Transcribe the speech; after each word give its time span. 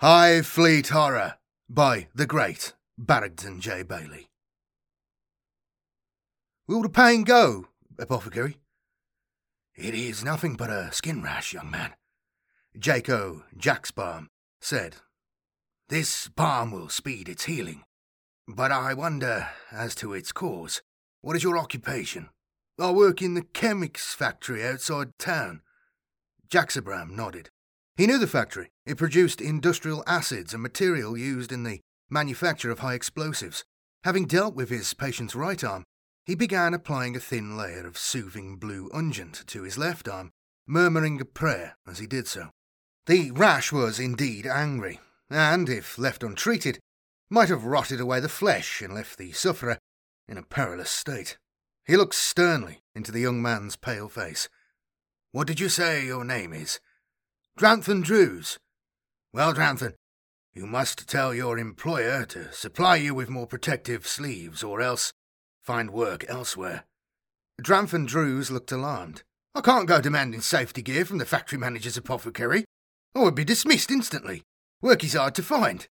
Hive 0.00 0.46
Fleet 0.46 0.86
Horror 0.86 1.38
by 1.68 2.06
the 2.14 2.24
great 2.24 2.72
Barrington 2.96 3.60
J. 3.60 3.82
Bayley. 3.82 4.28
Will 6.68 6.82
the 6.82 6.88
pain 6.88 7.24
go, 7.24 7.66
apothecary? 7.98 8.58
It 9.74 9.94
is 9.94 10.22
nothing 10.22 10.54
but 10.54 10.70
a 10.70 10.92
skin 10.92 11.20
rash, 11.20 11.52
young 11.52 11.72
man. 11.72 11.94
Jaco 12.78 13.42
Jaxabam 13.56 14.28
said. 14.60 14.98
This 15.88 16.28
balm 16.28 16.70
will 16.70 16.90
speed 16.90 17.28
its 17.28 17.46
healing. 17.46 17.82
But 18.46 18.70
I 18.70 18.94
wonder 18.94 19.48
as 19.72 19.96
to 19.96 20.14
its 20.14 20.30
cause. 20.30 20.80
What 21.22 21.34
is 21.34 21.42
your 21.42 21.58
occupation? 21.58 22.28
I 22.78 22.92
work 22.92 23.20
in 23.20 23.34
the 23.34 23.42
chemics 23.42 24.14
factory 24.14 24.64
outside 24.64 25.18
town. 25.18 25.62
Jaxabam 26.48 27.10
nodded. 27.10 27.50
He 27.96 28.06
knew 28.06 28.18
the 28.18 28.28
factory. 28.28 28.70
It 28.88 28.96
produced 28.96 29.42
industrial 29.42 30.02
acids, 30.06 30.54
a 30.54 30.58
material 30.58 31.14
used 31.14 31.52
in 31.52 31.62
the 31.62 31.82
manufacture 32.08 32.70
of 32.70 32.78
high 32.78 32.94
explosives. 32.94 33.62
Having 34.02 34.28
dealt 34.28 34.54
with 34.54 34.70
his 34.70 34.94
patient's 34.94 35.34
right 35.34 35.62
arm, 35.62 35.84
he 36.24 36.34
began 36.34 36.72
applying 36.72 37.14
a 37.14 37.20
thin 37.20 37.54
layer 37.54 37.86
of 37.86 37.98
soothing 37.98 38.56
blue 38.56 38.88
unguent 38.94 39.44
to 39.48 39.62
his 39.64 39.76
left 39.76 40.08
arm, 40.08 40.30
murmuring 40.66 41.20
a 41.20 41.26
prayer 41.26 41.76
as 41.86 41.98
he 41.98 42.06
did 42.06 42.26
so. 42.26 42.48
The 43.04 43.30
rash 43.32 43.72
was 43.72 44.00
indeed 44.00 44.46
angry, 44.46 45.00
and, 45.28 45.68
if 45.68 45.98
left 45.98 46.22
untreated, 46.22 46.78
might 47.28 47.50
have 47.50 47.66
rotted 47.66 48.00
away 48.00 48.20
the 48.20 48.28
flesh 48.30 48.80
and 48.80 48.94
left 48.94 49.18
the 49.18 49.32
sufferer 49.32 49.76
in 50.26 50.38
a 50.38 50.42
perilous 50.42 50.90
state. 50.90 51.36
He 51.86 51.98
looked 51.98 52.14
sternly 52.14 52.80
into 52.94 53.12
the 53.12 53.20
young 53.20 53.42
man's 53.42 53.76
pale 53.76 54.08
face. 54.08 54.48
What 55.30 55.46
did 55.46 55.60
you 55.60 55.68
say 55.68 56.06
your 56.06 56.24
name 56.24 56.54
is? 56.54 56.80
Dranthan 57.58 58.02
Drews. 58.02 58.58
Well, 59.32 59.52
Dranthan, 59.52 59.94
you 60.54 60.66
must 60.66 61.08
tell 61.08 61.34
your 61.34 61.58
employer 61.58 62.24
to 62.26 62.52
supply 62.52 62.96
you 62.96 63.14
with 63.14 63.28
more 63.28 63.46
protective 63.46 64.06
sleeves, 64.06 64.62
or 64.62 64.80
else 64.80 65.12
find 65.62 65.90
work 65.90 66.24
elsewhere. 66.28 66.84
Dranthan 67.62 68.06
Drews 68.06 68.50
looked 68.50 68.72
alarmed. 68.72 69.22
I 69.54 69.60
can't 69.60 69.88
go 69.88 70.00
demanding 70.00 70.40
safety 70.40 70.82
gear 70.82 71.04
from 71.04 71.18
the 71.18 71.26
factory 71.26 71.58
manager's 71.58 71.96
apothecary. 71.96 72.64
I 73.14 73.20
would 73.20 73.34
be 73.34 73.44
dismissed 73.44 73.90
instantly. 73.90 74.42
Work 74.80 75.04
is 75.04 75.14
hard 75.14 75.34
to 75.36 75.42
find, 75.42 75.86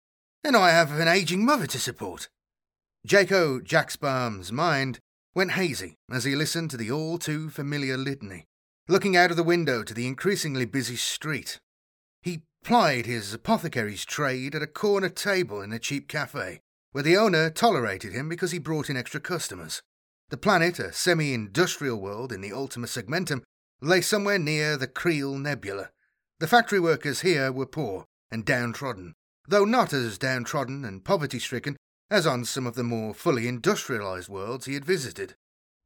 and 0.45 0.57
I 0.57 0.70
have 0.70 0.92
an 0.92 1.09
aging 1.09 1.45
mother 1.45 1.67
to 1.67 1.79
support. 1.79 2.29
Jaco 3.07 3.61
Jaxabam's 3.61 4.51
mind 4.51 4.98
went 5.34 5.53
hazy 5.53 5.97
as 6.11 6.25
he 6.25 6.34
listened 6.34 6.70
to 6.70 6.77
the 6.77 6.91
all 6.91 7.19
too 7.19 7.51
familiar 7.51 7.97
litany 7.97 8.47
looking 8.89 9.17
out 9.17 9.31
of 9.31 9.37
the 9.37 9.42
window 9.42 9.83
to 9.83 9.92
the 9.92 10.07
increasingly 10.07 10.64
busy 10.64 10.97
street. 10.97 11.59
Plied 12.67 13.06
his 13.06 13.33
apothecary's 13.33 14.05
trade 14.05 14.56
at 14.56 14.61
a 14.61 14.67
corner 14.67 15.09
table 15.09 15.62
in 15.62 15.72
a 15.72 15.78
cheap 15.78 16.09
cafe, 16.09 16.62
where 16.91 17.05
the 17.05 17.17
owner 17.17 17.48
tolerated 17.48 18.12
him 18.12 18.28
because 18.28 18.50
he 18.50 18.58
brought 18.58 18.91
in 18.91 18.97
extra 18.97 19.20
customers. 19.20 19.83
The 20.31 20.36
planet, 20.36 20.81
a 20.81 20.92
semi 20.92 21.33
industrial 21.33 22.00
world 22.00 22.33
in 22.33 22.41
the 22.41 22.53
Ultima 22.53 22.89
Segmentum, 22.89 23.45
lay 23.81 24.00
somewhere 24.00 24.41
near 24.41 24.77
the 24.77 24.89
Creel 24.89 25.39
Nebula. 25.39 25.91
The 26.40 26.48
factory 26.48 26.80
workers 26.80 27.20
here 27.20 27.52
were 27.52 27.67
poor 27.67 28.05
and 28.33 28.45
downtrodden, 28.45 29.14
though 29.46 29.64
not 29.64 29.92
as 29.92 30.19
downtrodden 30.19 30.85
and 30.85 31.05
poverty 31.05 31.39
stricken 31.39 31.77
as 32.11 32.27
on 32.27 32.45
some 32.45 32.67
of 32.67 32.74
the 32.74 32.83
more 32.83 33.14
fully 33.14 33.46
industrialized 33.46 34.29
worlds 34.29 34.67
he 34.67 34.74
had 34.74 34.85
visited. 34.85 35.36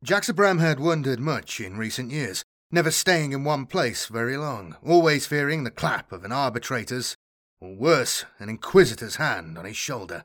Jaxabam 0.03 0.61
had 0.61 0.81
wondered 0.81 1.21
much 1.21 1.61
in 1.61 1.77
recent 1.77 2.11
years 2.11 2.43
never 2.71 2.91
staying 2.91 3.33
in 3.33 3.45
one 3.45 3.67
place 3.67 4.07
very 4.07 4.37
long, 4.37 4.77
always 4.85 5.27
fearing 5.27 5.65
the 5.65 5.71
clap 5.71 6.13
of 6.13 6.25
an 6.25 6.33
arbitrator's, 6.33 7.17
or 7.61 7.75
worse, 7.75 8.25
an 8.39 8.49
inquisitor's 8.49 9.17
hand 9.17 9.59
on 9.59 9.65
his 9.65 9.77
shoulder. 9.77 10.25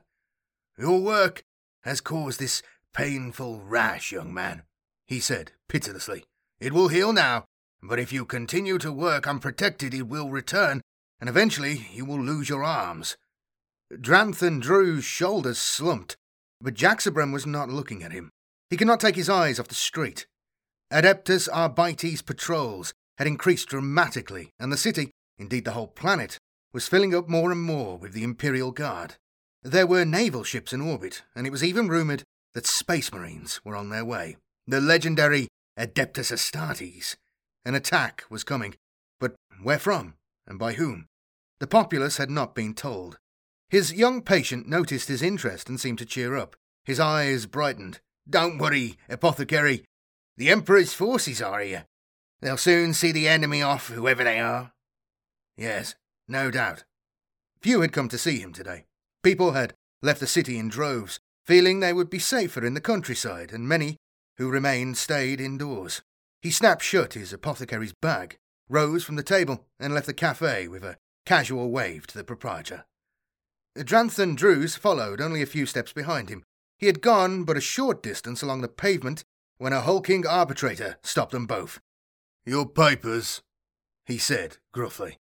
Your 0.78 1.00
work 1.00 1.44
has 1.82 2.00
caused 2.00 2.38
this 2.38 2.62
painful 2.94 3.60
rash, 3.60 4.12
young 4.12 4.32
man, 4.32 4.62
he 5.06 5.20
said 5.20 5.52
pitilessly. 5.68 6.24
It 6.60 6.72
will 6.72 6.88
heal 6.88 7.12
now, 7.12 7.44
but 7.82 7.98
if 7.98 8.12
you 8.12 8.24
continue 8.24 8.78
to 8.78 8.92
work 8.92 9.26
unprotected, 9.26 9.92
it 9.92 10.08
will 10.08 10.30
return, 10.30 10.80
and 11.20 11.28
eventually 11.28 11.86
you 11.92 12.04
will 12.04 12.20
lose 12.20 12.48
your 12.48 12.64
arms. 12.64 13.16
Dranthan 13.92 14.60
Drew's 14.60 15.04
shoulders 15.04 15.58
slumped, 15.58 16.16
but 16.60 16.74
Jaxabam 16.74 17.32
was 17.32 17.46
not 17.46 17.68
looking 17.68 18.02
at 18.02 18.12
him. 18.12 18.30
He 18.70 18.76
could 18.76 18.86
not 18.86 19.00
take 19.00 19.16
his 19.16 19.30
eyes 19.30 19.60
off 19.60 19.68
the 19.68 19.74
street. 19.74 20.26
Adeptus 20.92 21.48
Arbites 21.52 22.22
patrols 22.22 22.94
had 23.18 23.26
increased 23.26 23.68
dramatically, 23.68 24.50
and 24.60 24.72
the 24.72 24.76
city, 24.76 25.10
indeed 25.38 25.64
the 25.64 25.72
whole 25.72 25.88
planet, 25.88 26.38
was 26.72 26.86
filling 26.86 27.14
up 27.14 27.28
more 27.28 27.50
and 27.50 27.62
more 27.62 27.98
with 27.98 28.12
the 28.12 28.22
Imperial 28.22 28.70
Guard. 28.70 29.14
There 29.62 29.86
were 29.86 30.04
naval 30.04 30.44
ships 30.44 30.72
in 30.72 30.80
orbit, 30.80 31.22
and 31.34 31.46
it 31.46 31.50
was 31.50 31.64
even 31.64 31.88
rumoured 31.88 32.22
that 32.54 32.66
space 32.66 33.12
marines 33.12 33.60
were 33.64 33.74
on 33.74 33.90
their 33.90 34.04
way. 34.04 34.36
The 34.66 34.80
legendary 34.80 35.48
Adeptus 35.78 36.30
Astartes. 36.30 37.16
An 37.64 37.74
attack 37.74 38.24
was 38.30 38.44
coming, 38.44 38.74
but 39.18 39.34
where 39.62 39.78
from, 39.78 40.14
and 40.46 40.58
by 40.58 40.74
whom? 40.74 41.06
The 41.58 41.66
populace 41.66 42.18
had 42.18 42.30
not 42.30 42.54
been 42.54 42.74
told. 42.74 43.18
His 43.70 43.92
young 43.92 44.22
patient 44.22 44.68
noticed 44.68 45.08
his 45.08 45.22
interest 45.22 45.68
and 45.68 45.80
seemed 45.80 45.98
to 45.98 46.06
cheer 46.06 46.36
up. 46.36 46.54
His 46.84 47.00
eyes 47.00 47.46
brightened. 47.46 47.98
Don't 48.28 48.58
worry, 48.58 48.96
apothecary. 49.08 49.84
The 50.36 50.50
Emperor's 50.50 50.92
forces 50.92 51.40
are 51.40 51.60
here. 51.60 51.86
They'll 52.40 52.58
soon 52.58 52.92
see 52.92 53.10
the 53.10 53.28
enemy 53.28 53.62
off, 53.62 53.88
whoever 53.88 54.22
they 54.22 54.38
are. 54.38 54.72
Yes, 55.56 55.94
no 56.28 56.50
doubt. 56.50 56.84
Few 57.62 57.80
had 57.80 57.92
come 57.92 58.08
to 58.10 58.18
see 58.18 58.38
him 58.38 58.52
today. 58.52 58.84
People 59.22 59.52
had 59.52 59.74
left 60.02 60.20
the 60.20 60.26
city 60.26 60.58
in 60.58 60.68
droves, 60.68 61.18
feeling 61.46 61.80
they 61.80 61.92
would 61.92 62.10
be 62.10 62.18
safer 62.18 62.64
in 62.64 62.74
the 62.74 62.80
countryside, 62.80 63.50
and 63.52 63.66
many 63.66 63.96
who 64.36 64.50
remained 64.50 64.98
stayed 64.98 65.40
indoors. 65.40 66.02
He 66.42 66.50
snapped 66.50 66.82
shut 66.82 67.14
his 67.14 67.32
apothecary's 67.32 67.94
bag, 67.94 68.36
rose 68.68 69.04
from 69.04 69.16
the 69.16 69.22
table, 69.22 69.64
and 69.80 69.94
left 69.94 70.06
the 70.06 70.12
cafe 70.12 70.68
with 70.68 70.84
a 70.84 70.98
casual 71.24 71.70
wave 71.70 72.06
to 72.08 72.18
the 72.18 72.24
proprietor. 72.24 72.84
Dranthan 73.76 74.36
Drews 74.36 74.76
followed 74.76 75.20
only 75.20 75.40
a 75.40 75.46
few 75.46 75.64
steps 75.64 75.92
behind 75.92 76.28
him. 76.28 76.44
He 76.78 76.86
had 76.86 77.00
gone 77.00 77.44
but 77.44 77.56
a 77.56 77.60
short 77.62 78.02
distance 78.02 78.42
along 78.42 78.60
the 78.60 78.68
pavement 78.68 79.24
when 79.58 79.72
a 79.72 79.80
hulking 79.80 80.26
arbitrator 80.26 80.98
stopped 81.02 81.32
them 81.32 81.46
both. 81.46 81.80
Your 82.44 82.68
papers, 82.68 83.42
he 84.04 84.18
said 84.18 84.58
gruffly. 84.72 85.18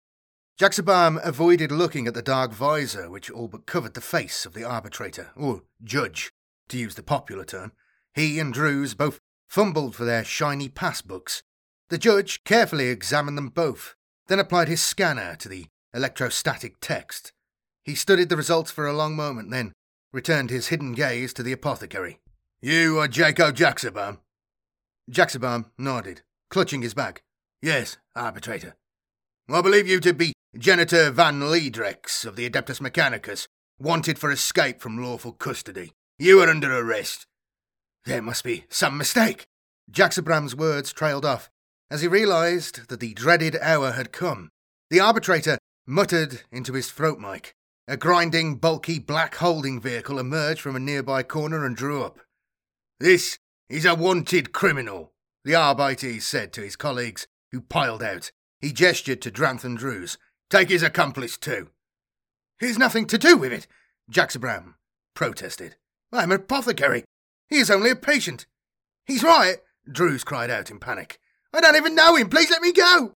Jaxabam 0.58 1.24
avoided 1.24 1.70
looking 1.70 2.06
at 2.06 2.14
the 2.14 2.22
dark 2.22 2.52
visor 2.52 3.08
which 3.08 3.30
all 3.30 3.48
but 3.48 3.66
covered 3.66 3.94
the 3.94 4.00
face 4.00 4.44
of 4.44 4.54
the 4.54 4.64
arbitrator, 4.64 5.30
or 5.36 5.62
judge, 5.84 6.32
to 6.68 6.76
use 6.76 6.96
the 6.96 7.02
popular 7.02 7.44
term. 7.44 7.72
He 8.12 8.40
and 8.40 8.52
Drews 8.52 8.94
both 8.94 9.20
fumbled 9.48 9.94
for 9.94 10.04
their 10.04 10.24
shiny 10.24 10.68
passbooks. 10.68 11.42
The 11.88 11.98
judge 11.98 12.42
carefully 12.44 12.88
examined 12.88 13.38
them 13.38 13.48
both, 13.48 13.94
then 14.26 14.40
applied 14.40 14.68
his 14.68 14.82
scanner 14.82 15.36
to 15.36 15.48
the 15.48 15.66
electrostatic 15.94 16.76
text. 16.80 17.32
He 17.82 17.94
studied 17.94 18.28
the 18.28 18.36
results 18.36 18.70
for 18.70 18.86
a 18.86 18.92
long 18.92 19.16
moment, 19.16 19.50
then 19.50 19.72
returned 20.12 20.50
his 20.50 20.68
hidden 20.68 20.92
gaze 20.92 21.32
to 21.34 21.42
the 21.42 21.52
apothecary. 21.52 22.18
You 22.60 22.98
are 22.98 23.06
Jaco 23.06 23.52
Jaxabam? 23.52 24.18
Jaxabam 25.08 25.66
nodded, 25.78 26.22
clutching 26.50 26.82
his 26.82 26.92
bag. 26.92 27.20
Yes, 27.62 27.98
arbitrator. 28.16 28.74
I 29.48 29.62
believe 29.62 29.86
you 29.86 30.00
to 30.00 30.12
be 30.12 30.32
Genitor 30.58 31.12
Van 31.12 31.38
Liedrex 31.38 32.26
of 32.26 32.34
the 32.34 32.50
Adeptus 32.50 32.80
Mechanicus, 32.80 33.46
wanted 33.78 34.18
for 34.18 34.32
escape 34.32 34.80
from 34.80 35.00
lawful 35.00 35.30
custody. 35.30 35.92
You 36.18 36.40
are 36.40 36.48
under 36.48 36.76
arrest. 36.76 37.26
There 38.06 38.22
must 38.22 38.42
be 38.42 38.64
some 38.68 38.98
mistake. 38.98 39.46
Jaxabam's 39.92 40.56
words 40.56 40.92
trailed 40.92 41.24
off 41.24 41.48
as 41.92 42.02
he 42.02 42.08
realized 42.08 42.88
that 42.88 42.98
the 42.98 43.14
dreaded 43.14 43.56
hour 43.62 43.92
had 43.92 44.10
come. 44.10 44.48
The 44.90 44.98
arbitrator 44.98 45.58
muttered 45.86 46.42
into 46.50 46.72
his 46.72 46.90
throat 46.90 47.20
mic. 47.20 47.54
A 47.86 47.96
grinding, 47.96 48.56
bulky 48.56 48.98
black 48.98 49.36
holding 49.36 49.80
vehicle 49.80 50.18
emerged 50.18 50.60
from 50.60 50.74
a 50.74 50.80
nearby 50.80 51.22
corner 51.22 51.64
and 51.64 51.76
drew 51.76 52.02
up. 52.02 52.18
This 53.00 53.38
is 53.68 53.84
a 53.84 53.94
wanted 53.94 54.52
criminal, 54.52 55.12
the 55.44 55.54
Arbites 55.54 56.24
said 56.24 56.52
to 56.52 56.62
his 56.62 56.74
colleagues, 56.74 57.26
who 57.52 57.60
piled 57.60 58.02
out. 58.02 58.32
He 58.60 58.72
gestured 58.72 59.22
to 59.22 59.30
Dranthan 59.30 59.76
Drews. 59.76 60.18
Take 60.50 60.68
his 60.68 60.82
accomplice 60.82 61.36
too. 61.36 61.68
He's 62.58 62.78
nothing 62.78 63.06
to 63.06 63.18
do 63.18 63.36
with 63.36 63.52
it, 63.52 63.66
Jaxabam 64.10 64.74
protested. 65.14 65.76
I'm 66.12 66.32
an 66.32 66.40
apothecary. 66.40 67.04
He 67.48 67.58
is 67.58 67.70
only 67.70 67.90
a 67.90 67.96
patient. 67.96 68.46
He's 69.04 69.22
right, 69.22 69.58
Drews 69.90 70.24
cried 70.24 70.50
out 70.50 70.70
in 70.70 70.78
panic. 70.78 71.18
I 71.52 71.60
don't 71.60 71.76
even 71.76 71.94
know 71.94 72.16
him. 72.16 72.28
Please 72.28 72.50
let 72.50 72.62
me 72.62 72.72
go. 72.72 73.14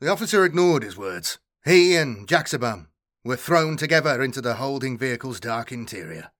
The 0.00 0.10
officer 0.10 0.44
ignored 0.44 0.82
his 0.82 0.96
words. 0.96 1.38
He 1.64 1.96
and 1.96 2.28
Jaxabam 2.28 2.86
were 3.24 3.36
thrown 3.36 3.76
together 3.76 4.22
into 4.22 4.40
the 4.40 4.54
holding 4.54 4.96
vehicle's 4.96 5.40
dark 5.40 5.72
interior. 5.72 6.30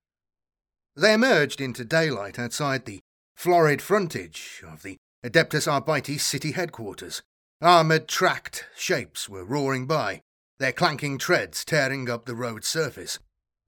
They 0.97 1.13
emerged 1.13 1.61
into 1.61 1.85
daylight 1.85 2.39
outside 2.39 2.87
the 2.87 3.01
florid 3.37 3.83
frontage 3.83 4.63
of 4.67 4.83
the 4.83 4.97
Adeptus 5.23 5.71
Arbites 5.71 6.23
city 6.23 6.53
headquarters. 6.53 7.23
Armoured 7.61 8.09
tracked 8.09 8.67
shapes 8.77 9.29
were 9.29 9.45
roaring 9.45 9.87
by, 9.87 10.23
their 10.59 10.73
clanking 10.73 11.19
treads 11.19 11.65
tearing 11.65 12.09
up 12.09 12.25
the 12.25 12.35
road's 12.35 12.67
surface. 12.67 13.19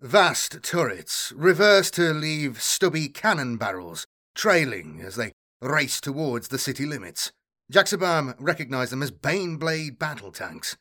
Vast 0.00 0.62
turrets 0.62 1.32
reversed 1.36 1.94
to 1.94 2.14
leave 2.14 2.62
stubby 2.62 3.08
cannon 3.08 3.56
barrels 3.58 4.06
trailing 4.34 5.02
as 5.04 5.16
they 5.16 5.32
raced 5.60 6.04
towards 6.04 6.48
the 6.48 6.58
city 6.58 6.86
limits. 6.86 7.32
Jaxabam 7.70 8.34
recognized 8.38 8.92
them 8.92 9.02
as 9.02 9.10
Baneblade 9.10 9.98
battle 9.98 10.32
tanks. 10.32 10.76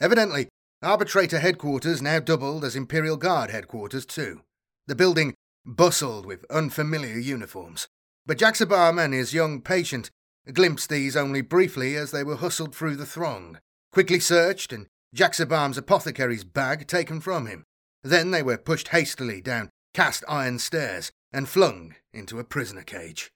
Evidently, 0.00 0.48
Arbitrator 0.82 1.38
headquarters 1.38 2.02
now 2.02 2.20
doubled 2.20 2.64
as 2.64 2.76
Imperial 2.76 3.16
Guard 3.16 3.50
headquarters, 3.50 4.04
too. 4.04 4.42
The 4.86 4.94
building 4.94 5.34
bustled 5.68 6.24
with 6.24 6.46
unfamiliar 6.50 7.18
uniforms, 7.18 7.88
but 8.26 8.38
Jaxabam 8.38 8.98
and 8.98 9.12
his 9.12 9.34
young 9.34 9.60
patient 9.60 10.10
glimpsed 10.52 10.88
these 10.88 11.16
only 11.16 11.42
briefly 11.42 11.94
as 11.94 12.10
they 12.10 12.24
were 12.24 12.36
hustled 12.36 12.74
through 12.74 12.96
the 12.96 13.06
throng, 13.06 13.58
quickly 13.92 14.18
searched, 14.18 14.72
and 14.72 14.86
Jaxabam's 15.14 15.78
apothecary's 15.78 16.44
bag 16.44 16.86
taken 16.86 17.20
from 17.20 17.46
him. 17.46 17.64
Then 18.02 18.30
they 18.30 18.42
were 18.42 18.56
pushed 18.56 18.88
hastily 18.88 19.40
down 19.40 19.68
cast 19.92 20.24
iron 20.28 20.58
stairs 20.58 21.10
and 21.32 21.48
flung 21.48 21.94
into 22.12 22.38
a 22.38 22.44
prisoner 22.44 22.82
cage. 22.82 23.30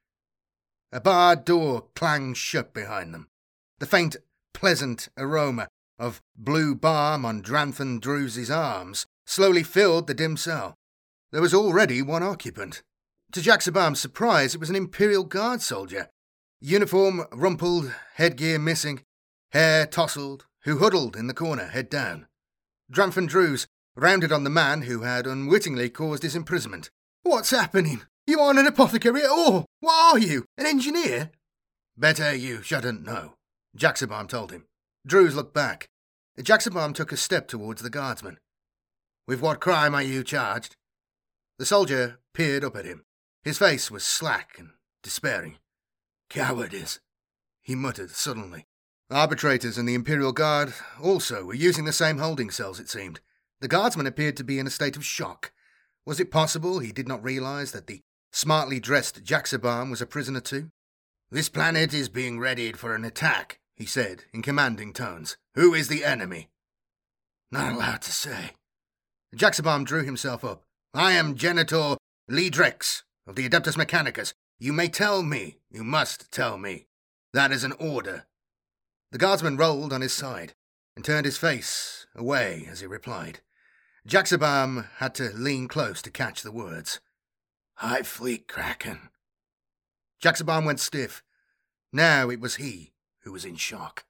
A 0.91 1.01
barred 1.01 1.45
door 1.45 1.89
clanged 1.95 2.37
shut 2.37 2.73
behind 2.73 3.13
them. 3.13 3.29
The 3.79 3.87
faint, 3.87 4.17
pleasant 4.55 5.09
aroma 5.19 5.69
of 5.99 6.21
blue 6.37 6.75
balm 6.75 7.25
on 7.25 7.43
Dranthan 7.43 8.01
Drews's 8.01 8.51
arms 8.51 9.07
slowly 9.27 9.63
filled 9.63 10.07
the 10.07 10.15
dim 10.15 10.37
cell. 10.37 10.75
There 11.33 11.41
was 11.41 11.55
already 11.55 12.03
one 12.03 12.23
occupant. 12.23 12.83
To 13.33 13.41
Jaxabam's 13.41 14.01
surprise, 14.01 14.55
it 14.55 14.61
was 14.61 14.69
an 14.69 14.77
Imperial 14.77 15.25
Guard 15.25 15.63
soldier. 15.63 16.11
Uniform 16.61 17.25
rumpled, 17.33 17.91
headgear 18.17 18.59
missing, 18.59 19.03
hair 19.53 19.87
tousled, 19.87 20.45
who 20.65 20.79
huddled 20.79 21.17
in 21.17 21.29
the 21.29 21.35
corner, 21.35 21.69
head 21.69 21.89
down. 21.89 22.27
Dranthan 22.93 23.27
Drews 23.27 23.67
rounded 23.97 24.31
on 24.31 24.45
the 24.45 24.51
man 24.51 24.83
who 24.83 25.01
had 25.01 25.27
unwittingly 25.27 25.89
caused 25.89 26.23
his 26.23 26.37
imprisonment. 26.37 26.91
What's 27.23 27.51
happening? 27.51 28.03
You 28.27 28.39
aren't 28.41 28.59
an 28.59 28.67
apothecary 28.67 29.23
at 29.23 29.31
all. 29.31 29.65
What 29.81 30.15
are 30.15 30.19
you? 30.19 30.45
An 30.59 30.67
engineer? 30.67 31.31
Better 31.97 32.35
you 32.35 32.63
shouldn't 32.63 33.07
know, 33.07 33.35
Jaxabam 33.77 34.29
told 34.29 34.53
him. 34.53 34.67
Drews 35.07 35.35
looked 35.35 35.55
back. 35.55 35.89
Jaxabam 36.39 36.95
took 36.95 37.11
a 37.11 37.17
step 37.17 37.49
towards 37.49 37.81
the 37.81 37.91
guardsman. 37.91 38.39
With 39.27 39.41
what 39.41 39.61
crime 39.61 39.95
are 39.95 40.03
you 40.03 40.23
charged? 40.23 40.77
The 41.63 41.67
soldier 41.67 42.19
peered 42.35 42.65
up 42.65 42.75
at 42.75 42.87
him. 42.87 43.05
His 43.45 43.57
face 43.57 43.89
was 43.89 44.03
slack 44.03 44.57
and 44.59 44.71
despairing. 45.01 45.59
Cowardice, 46.29 46.99
he 47.61 47.77
muttered 47.77 48.11
suddenly. 48.11 48.67
Arbitrators 49.09 49.79
and 49.79 49.89
the 49.89 49.95
Imperial 49.95 50.33
Guard 50.33 50.75
also 51.01 51.45
were 51.45 51.55
using 51.55 51.85
the 51.85 51.93
same 51.93 52.19
holding 52.19 52.51
cells, 52.51 52.81
it 52.81 52.89
seemed. 52.89 53.21
The 53.61 53.69
guardsman 53.69 54.09
appeared 54.09 54.37
to 54.39 54.43
be 54.43 54.59
in 54.59 54.67
a 54.67 54.71
state 54.71 54.97
of 54.97 55.05
shock. 55.05 55.53
Was 56.05 56.19
it 56.19 56.33
possible 56.33 56.81
he 56.81 56.91
did 56.91 57.07
not 57.07 57.23
realize 57.23 57.71
that 57.71 57.87
the 57.87 58.01
smartly 58.33 58.81
dressed 58.81 59.23
Jaxabam 59.23 59.89
was 59.89 60.03
a 60.03 60.07
prisoner 60.07 60.41
too? 60.41 60.73
This 61.31 61.49
planet 61.49 61.95
is 61.95 62.09
being 62.09 62.41
readied 62.41 62.77
for 62.77 62.93
an 62.97 63.05
attack, 63.05 63.61
he 63.77 63.87
said 63.87 64.25
in 64.35 64.43
commanding 64.43 64.93
tones. 64.93 65.37
Who 65.55 65.75
is 65.75 65.87
the 65.87 66.05
enemy? 66.05 66.51
Not 67.53 67.73
allowed 67.73 68.03
to 68.03 68.11
say. 68.11 68.57
Jaxabam 69.37 69.85
drew 69.85 70.03
himself 70.03 70.45
up. 70.45 70.65
I 70.95 71.13
am 71.13 71.37
Genitor 71.37 71.97
Leedrex 72.31 73.03
of 73.27 73.35
the 73.35 73.49
Adeptus 73.49 73.79
Mechanicus. 73.79 74.35
You 74.59 74.75
may 74.75 74.89
tell 74.89 75.23
me, 75.23 75.57
you 75.71 75.85
must 75.85 76.31
tell 76.31 76.59
me. 76.59 76.85
That 77.33 77.51
is 77.51 77.65
an 77.65 77.73
order. 77.81 78.27
The 79.11 79.17
guardsman 79.17 79.57
rolled 79.57 79.95
on 79.95 80.03
his 80.03 80.13
side 80.13 80.53
and 80.95 81.03
turned 81.03 81.25
his 81.25 81.39
face 81.39 82.07
away 82.15 82.69
as 82.71 82.81
he 82.81 82.87
replied. 82.87 83.41
Jaxabam 84.07 84.87
had 84.97 85.15
to 85.15 85.31
lean 85.35 85.67
close 85.67 86.03
to 86.03 86.11
catch 86.11 86.43
the 86.43 86.53
words. 86.53 87.01
Hive 87.77 88.07
Fleet 88.07 88.47
Kraken. 88.47 89.09
Jaxabam 90.23 90.67
went 90.67 90.79
stiff. 90.79 91.23
Now 91.91 92.29
it 92.29 92.39
was 92.39 92.57
he 92.57 92.93
who 93.21 93.33
was 93.33 93.47
in 93.47 93.57
shock. 93.57 94.05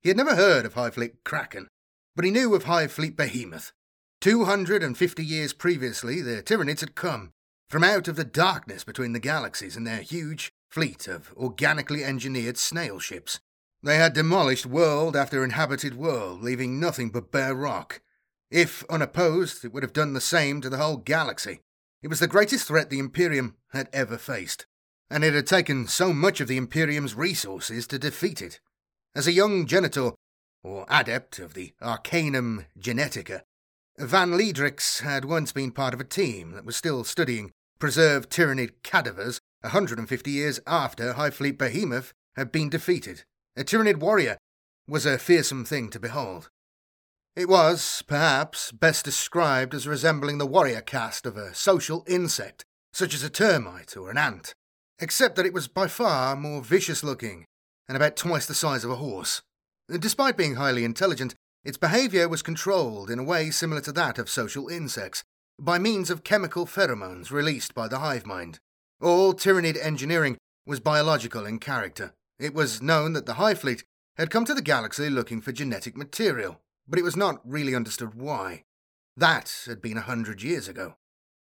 He 0.00 0.08
had 0.08 0.16
never 0.16 0.34
heard 0.34 0.66
of 0.66 0.74
Hive 0.74 0.94
Fleet 0.94 1.22
Kraken, 1.22 1.68
but 2.16 2.24
he 2.24 2.32
knew 2.32 2.52
of 2.56 2.64
Hive 2.64 2.90
Fleet 2.90 3.16
Behemoth. 3.16 3.72
Two 4.22 4.44
hundred 4.44 4.84
and 4.84 4.96
fifty 4.96 5.24
years 5.24 5.52
previously, 5.52 6.20
the 6.20 6.44
Tyranids 6.44 6.78
had 6.78 6.94
come 6.94 7.32
from 7.68 7.82
out 7.82 8.06
of 8.06 8.14
the 8.14 8.22
darkness 8.22 8.84
between 8.84 9.14
the 9.14 9.18
galaxies 9.18 9.76
in 9.76 9.82
their 9.82 10.00
huge 10.00 10.52
fleet 10.70 11.08
of 11.08 11.34
organically 11.36 12.04
engineered 12.04 12.56
snail 12.56 13.00
ships. 13.00 13.40
They 13.82 13.96
had 13.96 14.12
demolished 14.12 14.64
world 14.64 15.16
after 15.16 15.42
inhabited 15.42 15.96
world, 15.96 16.40
leaving 16.40 16.78
nothing 16.78 17.10
but 17.10 17.32
bare 17.32 17.52
rock. 17.52 18.00
If 18.48 18.84
unopposed, 18.88 19.64
it 19.64 19.72
would 19.72 19.82
have 19.82 19.92
done 19.92 20.12
the 20.12 20.20
same 20.20 20.60
to 20.60 20.70
the 20.70 20.78
whole 20.78 20.98
galaxy. 20.98 21.62
It 22.00 22.06
was 22.06 22.20
the 22.20 22.28
greatest 22.28 22.68
threat 22.68 22.90
the 22.90 23.00
Imperium 23.00 23.56
had 23.72 23.88
ever 23.92 24.18
faced, 24.18 24.66
and 25.10 25.24
it 25.24 25.34
had 25.34 25.48
taken 25.48 25.88
so 25.88 26.12
much 26.12 26.40
of 26.40 26.46
the 26.46 26.58
Imperium's 26.58 27.16
resources 27.16 27.88
to 27.88 27.98
defeat 27.98 28.40
it. 28.40 28.60
As 29.16 29.26
a 29.26 29.32
young 29.32 29.66
genitor, 29.66 30.12
or 30.62 30.86
adept 30.88 31.40
of 31.40 31.54
the 31.54 31.72
Arcanum 31.82 32.66
Genetica, 32.78 33.42
Van 33.98 34.30
Leedrix 34.32 35.02
had 35.02 35.24
once 35.24 35.52
been 35.52 35.70
part 35.70 35.92
of 35.92 36.00
a 36.00 36.04
team 36.04 36.52
that 36.52 36.64
was 36.64 36.76
still 36.76 37.04
studying 37.04 37.50
preserved 37.78 38.30
Tyranid 38.30 38.82
cadavers 38.82 39.40
150 39.60 40.30
years 40.30 40.60
after 40.66 41.12
Hive 41.12 41.34
Fleet 41.34 41.58
Behemoth 41.58 42.12
had 42.34 42.50
been 42.50 42.70
defeated. 42.70 43.24
A 43.56 43.64
Tyranid 43.64 43.98
warrior 43.98 44.38
was 44.88 45.04
a 45.04 45.18
fearsome 45.18 45.64
thing 45.64 45.90
to 45.90 46.00
behold. 46.00 46.48
It 47.36 47.48
was, 47.48 48.02
perhaps, 48.06 48.72
best 48.72 49.04
described 49.04 49.74
as 49.74 49.86
resembling 49.86 50.38
the 50.38 50.46
warrior 50.46 50.80
caste 50.80 51.26
of 51.26 51.36
a 51.36 51.54
social 51.54 52.04
insect, 52.06 52.64
such 52.92 53.14
as 53.14 53.22
a 53.22 53.30
termite 53.30 53.96
or 53.96 54.10
an 54.10 54.18
ant, 54.18 54.54
except 54.98 55.36
that 55.36 55.46
it 55.46 55.52
was 55.52 55.68
by 55.68 55.86
far 55.86 56.34
more 56.34 56.62
vicious 56.62 57.04
looking 57.04 57.44
and 57.88 57.96
about 57.96 58.16
twice 58.16 58.46
the 58.46 58.54
size 58.54 58.84
of 58.84 58.90
a 58.90 58.96
horse. 58.96 59.42
Despite 59.88 60.36
being 60.36 60.54
highly 60.54 60.84
intelligent, 60.84 61.34
its 61.64 61.76
behaviour 61.76 62.28
was 62.28 62.42
controlled 62.42 63.10
in 63.10 63.18
a 63.18 63.24
way 63.24 63.50
similar 63.50 63.80
to 63.80 63.92
that 63.92 64.18
of 64.18 64.28
social 64.28 64.68
insects, 64.68 65.22
by 65.58 65.78
means 65.78 66.10
of 66.10 66.24
chemical 66.24 66.66
pheromones 66.66 67.30
released 67.30 67.74
by 67.74 67.86
the 67.86 68.00
hive 68.00 68.26
mind. 68.26 68.58
All 69.00 69.32
Tyranid 69.34 69.76
engineering 69.80 70.36
was 70.66 70.80
biological 70.80 71.46
in 71.46 71.58
character. 71.58 72.14
It 72.38 72.54
was 72.54 72.82
known 72.82 73.12
that 73.12 73.26
the 73.26 73.34
Hive 73.34 73.60
Fleet 73.60 73.84
had 74.16 74.30
come 74.30 74.44
to 74.44 74.54
the 74.54 74.62
galaxy 74.62 75.08
looking 75.08 75.40
for 75.40 75.52
genetic 75.52 75.96
material, 75.96 76.60
but 76.88 76.98
it 76.98 77.04
was 77.04 77.16
not 77.16 77.40
really 77.44 77.74
understood 77.74 78.14
why. 78.14 78.64
That 79.16 79.64
had 79.66 79.80
been 79.80 79.96
a 79.96 80.02
hundred 80.02 80.42
years 80.42 80.68
ago. 80.68 80.96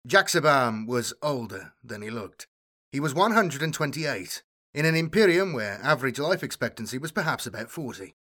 Jaxabam 0.06 0.86
was 0.86 1.12
older 1.22 1.72
than 1.82 2.02
he 2.02 2.10
looked. 2.10 2.46
He 2.92 3.00
was 3.00 3.14
128, 3.14 4.42
in 4.72 4.84
an 4.84 4.94
Imperium 4.94 5.52
where 5.52 5.80
average 5.82 6.18
life 6.18 6.42
expectancy 6.42 6.96
was 6.98 7.12
perhaps 7.12 7.46
about 7.46 7.70
40. 7.70 8.14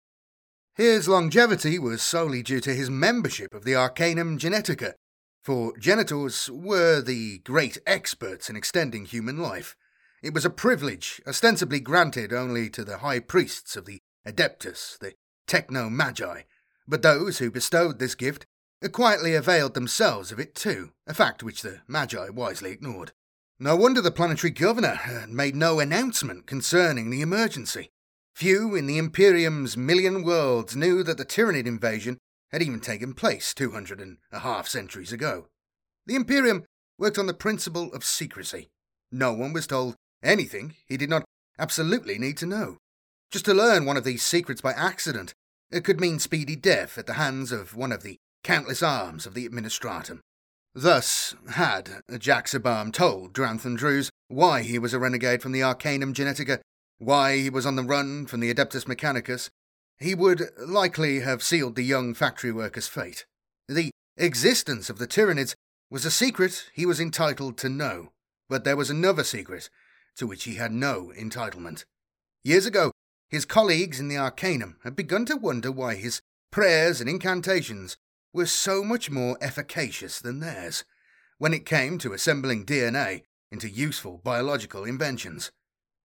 His 0.76 1.08
longevity 1.08 1.78
was 1.78 2.02
solely 2.02 2.42
due 2.42 2.60
to 2.60 2.74
his 2.74 2.90
membership 2.90 3.54
of 3.54 3.64
the 3.64 3.74
Arcanum 3.74 4.38
Genetica, 4.38 4.92
for 5.42 5.74
genitors 5.78 6.50
were 6.50 7.00
the 7.00 7.38
great 7.38 7.78
experts 7.86 8.50
in 8.50 8.56
extending 8.56 9.06
human 9.06 9.38
life. 9.38 9.74
It 10.22 10.34
was 10.34 10.44
a 10.44 10.50
privilege 10.50 11.22
ostensibly 11.26 11.80
granted 11.80 12.30
only 12.30 12.68
to 12.68 12.84
the 12.84 12.98
high 12.98 13.20
priests 13.20 13.74
of 13.74 13.86
the 13.86 14.00
Adeptus, 14.26 14.98
the 14.98 15.14
Techno 15.46 15.88
Magi, 15.88 16.42
but 16.86 17.00
those 17.00 17.38
who 17.38 17.50
bestowed 17.50 17.98
this 17.98 18.14
gift 18.14 18.44
quietly 18.92 19.34
availed 19.34 19.72
themselves 19.72 20.30
of 20.30 20.38
it 20.38 20.54
too, 20.54 20.92
a 21.06 21.14
fact 21.14 21.42
which 21.42 21.62
the 21.62 21.80
Magi 21.88 22.28
wisely 22.28 22.72
ignored. 22.72 23.12
No 23.58 23.76
wonder 23.76 24.02
the 24.02 24.10
planetary 24.10 24.50
governor 24.50 24.94
had 24.94 25.30
made 25.30 25.56
no 25.56 25.80
announcement 25.80 26.46
concerning 26.46 27.08
the 27.08 27.22
emergency. 27.22 27.92
Few 28.36 28.74
in 28.74 28.86
the 28.86 28.98
Imperium's 28.98 29.78
million 29.78 30.22
worlds 30.22 30.76
knew 30.76 31.02
that 31.02 31.16
the 31.16 31.24
Tyranid 31.24 31.66
invasion 31.66 32.18
had 32.52 32.60
even 32.60 32.80
taken 32.80 33.14
place 33.14 33.54
two 33.54 33.70
hundred 33.70 33.98
and 33.98 34.18
a 34.30 34.40
half 34.40 34.68
centuries 34.68 35.10
ago. 35.10 35.46
The 36.04 36.16
Imperium 36.16 36.64
worked 36.98 37.16
on 37.16 37.28
the 37.28 37.32
principle 37.32 37.90
of 37.94 38.04
secrecy. 38.04 38.68
No 39.10 39.32
one 39.32 39.54
was 39.54 39.66
told 39.66 39.94
anything 40.22 40.74
he 40.86 40.98
did 40.98 41.08
not 41.08 41.24
absolutely 41.58 42.18
need 42.18 42.36
to 42.36 42.44
know. 42.44 42.76
Just 43.30 43.46
to 43.46 43.54
learn 43.54 43.86
one 43.86 43.96
of 43.96 44.04
these 44.04 44.22
secrets 44.22 44.60
by 44.60 44.72
accident 44.72 45.32
it 45.70 45.82
could 45.82 45.98
mean 45.98 46.18
speedy 46.18 46.56
death 46.56 46.98
at 46.98 47.06
the 47.06 47.14
hands 47.14 47.52
of 47.52 47.74
one 47.74 47.90
of 47.90 48.02
the 48.02 48.18
countless 48.44 48.82
arms 48.82 49.24
of 49.24 49.32
the 49.32 49.48
Administratum. 49.48 50.20
Thus 50.74 51.34
had 51.52 52.02
Jaxabam 52.10 52.92
told 52.92 53.32
Dranthan 53.32 53.78
Drews 53.78 54.10
why 54.28 54.60
he 54.60 54.78
was 54.78 54.92
a 54.92 54.98
renegade 54.98 55.40
from 55.40 55.52
the 55.52 55.62
Arcanum 55.62 56.12
Genetica 56.12 56.60
why 56.98 57.36
he 57.36 57.50
was 57.50 57.66
on 57.66 57.76
the 57.76 57.82
run 57.82 58.26
from 58.26 58.40
the 58.40 58.52
Adeptus 58.52 58.86
Mechanicus, 58.86 59.50
he 59.98 60.14
would 60.14 60.50
likely 60.58 61.20
have 61.20 61.42
sealed 61.42 61.76
the 61.76 61.82
young 61.82 62.14
factory 62.14 62.52
worker's 62.52 62.88
fate. 62.88 63.26
The 63.68 63.90
existence 64.16 64.90
of 64.90 64.98
the 64.98 65.06
Tyranids 65.06 65.54
was 65.90 66.04
a 66.04 66.10
secret 66.10 66.70
he 66.74 66.86
was 66.86 67.00
entitled 67.00 67.56
to 67.58 67.68
know, 67.68 68.12
but 68.48 68.64
there 68.64 68.76
was 68.76 68.90
another 68.90 69.24
secret 69.24 69.70
to 70.16 70.26
which 70.26 70.44
he 70.44 70.54
had 70.54 70.72
no 70.72 71.12
entitlement. 71.18 71.84
Years 72.42 72.66
ago, 72.66 72.92
his 73.28 73.44
colleagues 73.44 74.00
in 74.00 74.08
the 74.08 74.16
Arcanum 74.16 74.76
had 74.84 74.96
begun 74.96 75.24
to 75.26 75.36
wonder 75.36 75.72
why 75.72 75.94
his 75.94 76.20
prayers 76.50 77.00
and 77.00 77.10
incantations 77.10 77.96
were 78.32 78.46
so 78.46 78.84
much 78.84 79.10
more 79.10 79.36
efficacious 79.40 80.20
than 80.20 80.40
theirs 80.40 80.84
when 81.38 81.52
it 81.52 81.66
came 81.66 81.98
to 81.98 82.12
assembling 82.12 82.64
DNA 82.64 83.22
into 83.50 83.68
useful 83.68 84.20
biological 84.22 84.84
inventions. 84.84 85.50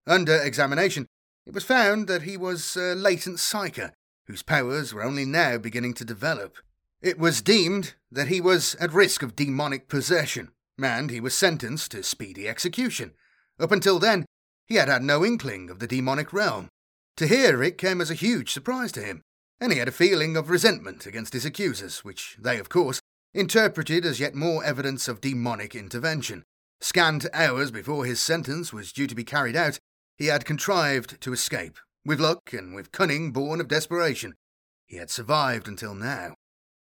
Under 0.07 0.35
examination, 0.35 1.07
it 1.45 1.53
was 1.53 1.63
found 1.63 2.07
that 2.07 2.23
he 2.23 2.37
was 2.37 2.75
a 2.75 2.95
latent 2.95 3.37
psyker 3.37 3.91
whose 4.25 4.43
powers 4.43 4.93
were 4.93 5.03
only 5.03 5.25
now 5.25 5.57
beginning 5.57 5.93
to 5.95 6.05
develop. 6.05 6.57
It 7.01 7.17
was 7.17 7.41
deemed 7.41 7.95
that 8.11 8.27
he 8.27 8.39
was 8.39 8.75
at 8.75 8.93
risk 8.93 9.23
of 9.23 9.35
demonic 9.35 9.87
possession, 9.87 10.49
and 10.81 11.09
he 11.09 11.19
was 11.19 11.35
sentenced 11.35 11.91
to 11.91 12.03
speedy 12.03 12.47
execution. 12.47 13.13
Up 13.59 13.71
until 13.71 13.99
then, 13.99 14.25
he 14.67 14.75
had 14.75 14.87
had 14.87 15.03
no 15.03 15.25
inkling 15.25 15.69
of 15.69 15.79
the 15.79 15.87
demonic 15.87 16.31
realm. 16.31 16.69
To 17.17 17.27
hear 17.27 17.61
it 17.61 17.77
came 17.77 18.01
as 18.01 18.09
a 18.09 18.15
huge 18.15 18.51
surprise 18.51 18.91
to 18.93 19.01
him, 19.01 19.21
and 19.59 19.71
he 19.71 19.79
had 19.79 19.87
a 19.87 19.91
feeling 19.91 20.37
of 20.37 20.49
resentment 20.49 21.05
against 21.05 21.33
his 21.33 21.45
accusers, 21.45 22.03
which 22.03 22.37
they, 22.39 22.57
of 22.57 22.69
course, 22.69 22.99
interpreted 23.33 24.05
as 24.05 24.19
yet 24.19 24.33
more 24.33 24.63
evidence 24.63 25.07
of 25.07 25.21
demonic 25.21 25.75
intervention. 25.75 26.43
Scant 26.79 27.27
hours 27.33 27.69
before 27.69 28.05
his 28.05 28.19
sentence 28.19 28.73
was 28.73 28.91
due 28.91 29.07
to 29.07 29.15
be 29.15 29.23
carried 29.23 29.55
out, 29.55 29.79
he 30.21 30.27
had 30.27 30.45
contrived 30.45 31.19
to 31.19 31.33
escape, 31.33 31.79
with 32.05 32.19
luck 32.19 32.53
and 32.53 32.75
with 32.75 32.91
cunning 32.91 33.31
born 33.31 33.59
of 33.59 33.67
desperation. 33.67 34.35
He 34.85 34.97
had 34.97 35.09
survived 35.09 35.67
until 35.67 35.95
now. 35.95 36.35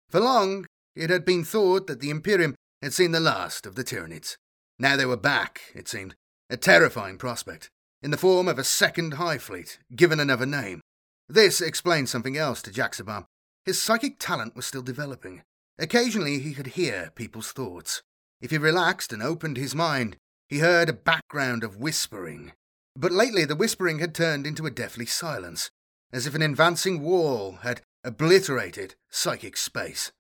For 0.08 0.20
long, 0.20 0.64
it 0.94 1.10
had 1.10 1.24
been 1.24 1.42
thought 1.42 1.88
that 1.88 1.98
the 1.98 2.10
Imperium 2.10 2.54
had 2.80 2.94
seen 2.94 3.10
the 3.10 3.18
last 3.18 3.66
of 3.66 3.74
the 3.74 3.82
Tyranids. 3.82 4.36
Now 4.78 4.94
they 4.94 5.06
were 5.06 5.16
back, 5.16 5.60
it 5.74 5.88
seemed, 5.88 6.14
a 6.48 6.56
terrifying 6.56 7.18
prospect, 7.18 7.68
in 8.00 8.12
the 8.12 8.16
form 8.16 8.46
of 8.46 8.60
a 8.60 8.62
second 8.62 9.14
Hive 9.14 9.42
Fleet, 9.42 9.80
given 9.96 10.20
another 10.20 10.46
name. 10.46 10.80
This 11.28 11.60
explained 11.60 12.08
something 12.08 12.36
else 12.36 12.62
to 12.62 12.70
Jaxabam. 12.70 13.24
His 13.64 13.82
psychic 13.82 14.20
talent 14.20 14.54
was 14.54 14.66
still 14.66 14.82
developing. 14.82 15.42
Occasionally 15.80 16.38
he 16.38 16.54
could 16.54 16.78
hear 16.78 17.10
people's 17.16 17.50
thoughts. 17.50 18.02
If 18.40 18.52
he 18.52 18.58
relaxed 18.58 19.12
and 19.12 19.20
opened 19.20 19.56
his 19.56 19.74
mind, 19.74 20.16
he 20.48 20.60
heard 20.60 20.88
a 20.88 20.92
background 20.92 21.64
of 21.64 21.76
whispering. 21.76 22.52
But 22.96 23.12
lately 23.12 23.44
the 23.44 23.54
whispering 23.54 23.98
had 23.98 24.14
turned 24.14 24.46
into 24.46 24.64
a 24.64 24.70
deathly 24.70 25.04
silence, 25.04 25.70
as 26.12 26.26
if 26.26 26.34
an 26.34 26.40
advancing 26.40 27.02
wall 27.02 27.58
had 27.62 27.82
obliterated 28.02 28.94
psychic 29.10 29.58
space. 29.58 30.12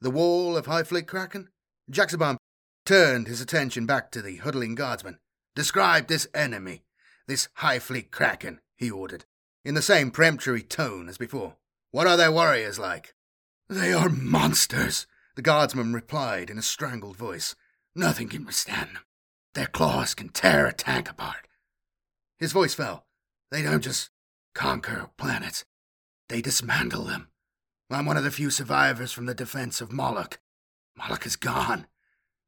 The 0.00 0.10
wall 0.10 0.56
of 0.56 0.66
Hive 0.66 0.88
Fleet 0.88 1.06
Kraken? 1.06 1.50
Jaxabam 1.88 2.36
turned 2.84 3.28
his 3.28 3.40
attention 3.40 3.86
back 3.86 4.10
to 4.10 4.22
the 4.22 4.36
huddling 4.38 4.74
guardsman. 4.74 5.18
Describe 5.54 6.08
this 6.08 6.26
enemy, 6.34 6.82
this 7.28 7.48
Hive 7.54 7.84
Fleet 7.84 8.10
Kraken, 8.10 8.60
he 8.76 8.90
ordered 8.90 9.24
in 9.64 9.74
the 9.74 9.82
same 9.82 10.10
peremptory 10.10 10.62
tone 10.62 11.08
as 11.08 11.16
before. 11.16 11.56
What 11.92 12.08
are 12.08 12.16
their 12.16 12.32
warriors 12.32 12.78
like? 12.78 13.14
They 13.68 13.92
are 13.92 14.08
monsters, 14.08 15.06
the 15.36 15.42
guardsman 15.42 15.92
replied 15.92 16.50
in 16.50 16.58
a 16.58 16.62
strangled 16.62 17.16
voice. 17.16 17.54
Nothing 17.94 18.28
can 18.28 18.44
withstand 18.44 18.96
them. 18.96 19.04
Their 19.54 19.68
claws 19.68 20.14
can 20.14 20.30
tear 20.30 20.66
a 20.66 20.72
tank 20.72 21.08
apart. 21.08 21.46
His 22.38 22.52
voice 22.52 22.74
fell. 22.74 23.06
They 23.50 23.62
don't 23.62 23.82
just 23.82 24.10
conquer 24.54 25.10
planets, 25.16 25.64
they 26.28 26.40
dismantle 26.40 27.04
them. 27.04 27.28
I'm 27.90 28.06
one 28.06 28.16
of 28.16 28.24
the 28.24 28.30
few 28.30 28.50
survivors 28.50 29.12
from 29.12 29.26
the 29.26 29.34
defense 29.34 29.80
of 29.80 29.92
Moloch. 29.92 30.40
Moloch 30.96 31.26
is 31.26 31.36
gone. 31.36 31.86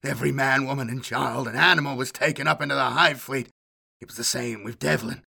Every 0.02 0.32
man, 0.32 0.66
woman, 0.66 0.88
and 0.88 1.04
child 1.04 1.46
and 1.46 1.56
animal 1.56 1.96
was 1.96 2.10
taken 2.10 2.48
up 2.48 2.60
into 2.60 2.74
the 2.74 2.90
Hive 2.90 3.20
Fleet. 3.20 3.48
It 4.00 4.08
was 4.08 4.16
the 4.16 4.24
same 4.24 4.64
with 4.64 4.78
Devlin. 4.78 5.22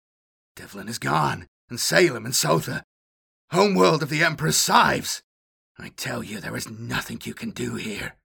Devlin 0.55 0.87
is 0.87 0.99
gone 0.99 1.47
and 1.69 1.79
Salem 1.79 2.25
and 2.25 2.33
Sotha, 2.33 2.83
homeworld 3.51 4.03
of 4.03 4.09
the 4.09 4.23
Emperor 4.23 4.51
Sives. 4.51 5.21
I 5.77 5.89
tell 5.89 6.23
you, 6.23 6.39
there 6.39 6.55
is 6.55 6.69
nothing 6.69 7.19
you 7.23 7.33
can 7.33 7.51
do 7.51 7.75
here. 7.75 8.15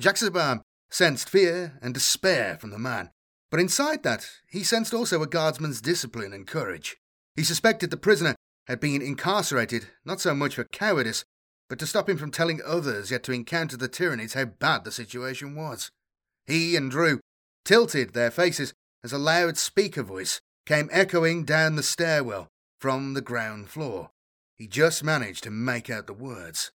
Jaxabam 0.00 0.62
sensed 0.90 1.28
fear 1.28 1.78
and 1.82 1.94
despair 1.94 2.56
from 2.58 2.70
the 2.70 2.78
man, 2.78 3.10
but 3.50 3.60
inside 3.60 4.02
that, 4.02 4.28
he 4.48 4.62
sensed 4.62 4.94
also 4.94 5.22
a 5.22 5.26
guardsman's 5.26 5.80
discipline 5.80 6.32
and 6.32 6.46
courage. 6.46 6.96
He 7.36 7.44
suspected 7.44 7.90
the 7.90 7.96
prisoner 7.96 8.34
had 8.66 8.80
been 8.80 9.02
incarcerated 9.02 9.88
not 10.04 10.20
so 10.20 10.34
much 10.34 10.54
for 10.54 10.64
cowardice, 10.64 11.24
but 11.68 11.78
to 11.78 11.86
stop 11.86 12.08
him 12.08 12.16
from 12.16 12.30
telling 12.30 12.60
others 12.64 13.10
yet 13.10 13.22
to 13.24 13.32
encounter 13.32 13.76
the 13.76 13.88
Tyranids 13.88 14.34
how 14.34 14.44
bad 14.44 14.84
the 14.84 14.92
situation 14.92 15.54
was. 15.54 15.90
He 16.46 16.76
and 16.76 16.90
Drew 16.90 17.20
tilted 17.64 18.12
their 18.12 18.30
faces 18.30 18.72
as 19.02 19.12
a 19.12 19.18
loud 19.18 19.56
speaker 19.56 20.02
voice 20.02 20.40
came 20.66 20.88
echoing 20.92 21.44
down 21.44 21.76
the 21.76 21.82
stairwell 21.82 22.48
from 22.78 23.14
the 23.14 23.20
ground 23.20 23.68
floor. 23.68 24.10
He 24.56 24.66
just 24.66 25.02
managed 25.02 25.42
to 25.44 25.50
make 25.50 25.88
out 25.88 26.06
the 26.06 26.12
words. 26.12 26.70